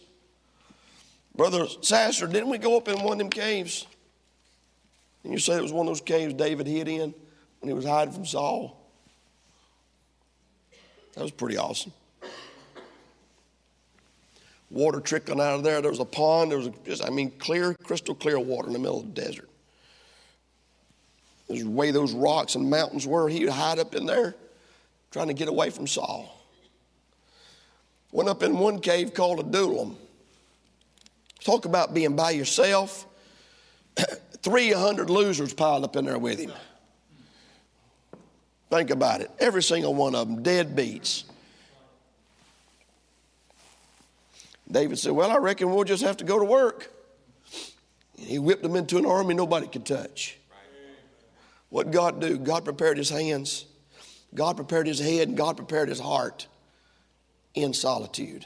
Brother 1.35 1.65
Sasser, 1.81 2.27
didn't 2.27 2.49
we 2.49 2.57
go 2.57 2.77
up 2.77 2.87
in 2.87 3.01
one 3.01 3.13
of 3.13 3.17
them 3.17 3.29
caves? 3.29 3.87
And 5.23 5.33
you 5.33 5.39
say 5.39 5.55
it 5.55 5.61
was 5.61 5.73
one 5.73 5.87
of 5.87 5.91
those 5.91 6.01
caves 6.01 6.33
David 6.33 6.67
hid 6.67 6.87
in 6.87 7.13
when 7.59 7.69
he 7.69 7.73
was 7.73 7.85
hiding 7.85 8.13
from 8.13 8.25
Saul? 8.25 8.79
That 11.15 11.23
was 11.23 11.31
pretty 11.31 11.57
awesome. 11.57 11.93
Water 14.69 14.99
trickling 14.99 15.39
out 15.39 15.55
of 15.55 15.63
there. 15.63 15.81
There 15.81 15.91
was 15.91 15.99
a 15.99 16.05
pond. 16.05 16.51
There 16.51 16.57
was 16.57 16.69
just, 16.85 17.05
I 17.05 17.09
mean, 17.09 17.31
clear, 17.37 17.75
crystal 17.83 18.15
clear 18.15 18.39
water 18.39 18.67
in 18.67 18.73
the 18.73 18.79
middle 18.79 18.99
of 18.99 19.13
the 19.13 19.21
desert. 19.21 19.49
There's 21.47 21.63
the 21.63 21.69
way 21.69 21.91
those 21.91 22.13
rocks 22.13 22.55
and 22.55 22.69
mountains 22.69 23.05
were. 23.05 23.29
He 23.29 23.45
would 23.45 23.53
hide 23.53 23.77
up 23.77 23.93
in 23.93 24.05
there, 24.05 24.35
trying 25.11 25.27
to 25.27 25.33
get 25.33 25.47
away 25.47 25.69
from 25.69 25.85
Saul. 25.85 26.41
Went 28.11 28.29
up 28.29 28.41
in 28.41 28.57
one 28.57 28.79
cave 28.79 29.13
called 29.13 29.39
Adullam. 29.39 29.97
Talk 31.43 31.65
about 31.65 31.93
being 31.93 32.15
by 32.15 32.31
yourself. 32.31 33.05
300 34.41 35.09
losers 35.09 35.53
piled 35.53 35.83
up 35.83 35.95
in 35.95 36.05
there 36.05 36.17
with 36.17 36.39
him. 36.39 36.51
Think 38.69 38.89
about 38.89 39.21
it. 39.21 39.29
Every 39.39 39.61
single 39.61 39.93
one 39.93 40.15
of 40.15 40.27
them, 40.27 40.41
dead 40.41 40.75
beats. 40.75 41.25
David 44.69 44.97
said, 44.97 45.11
Well, 45.11 45.31
I 45.31 45.37
reckon 45.37 45.71
we'll 45.71 45.83
just 45.83 46.03
have 46.03 46.17
to 46.17 46.25
go 46.25 46.39
to 46.39 46.45
work. 46.45 46.91
And 48.17 48.27
he 48.27 48.39
whipped 48.39 48.63
them 48.63 48.75
into 48.75 48.97
an 48.97 49.05
army 49.05 49.33
nobody 49.33 49.67
could 49.67 49.85
touch. 49.85 50.37
What 51.69 51.91
God 51.91 52.21
do? 52.21 52.37
God 52.37 52.65
prepared 52.65 52.97
his 52.97 53.09
hands, 53.09 53.65
God 54.33 54.55
prepared 54.55 54.87
his 54.87 54.99
head, 54.99 55.27
and 55.27 55.37
God 55.37 55.57
prepared 55.57 55.89
his 55.89 55.99
heart 55.99 56.47
in 57.53 57.73
solitude. 57.73 58.45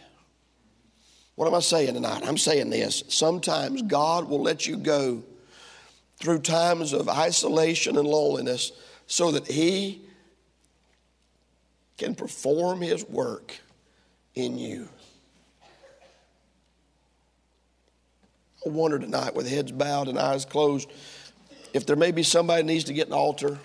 What 1.37 1.47
am 1.47 1.53
I 1.53 1.59
saying 1.59 1.93
tonight? 1.93 2.23
I'm 2.25 2.37
saying 2.39 2.71
this. 2.71 3.03
Sometimes 3.09 3.83
God 3.83 4.27
will 4.27 4.41
let 4.41 4.65
you 4.65 4.75
go 4.75 5.21
through 6.17 6.39
times 6.39 6.93
of 6.93 7.07
isolation 7.07 7.95
and 7.95 8.07
loneliness 8.07 8.71
so 9.05 9.29
that 9.29 9.45
He 9.45 10.01
can 11.95 12.15
perform 12.15 12.81
His 12.81 13.05
work 13.05 13.55
in 14.33 14.57
you. 14.57 14.89
I 18.65 18.69
wonder 18.69 18.97
tonight, 18.97 19.35
with 19.35 19.47
heads 19.47 19.71
bowed 19.71 20.07
and 20.07 20.17
eyes 20.17 20.43
closed, 20.43 20.89
if 21.71 21.85
there 21.85 21.95
may 21.95 22.09
be 22.09 22.23
somebody 22.23 22.63
needs 22.63 22.85
to 22.85 22.93
get 22.93 23.05
an 23.05 23.13
altar 23.13 23.59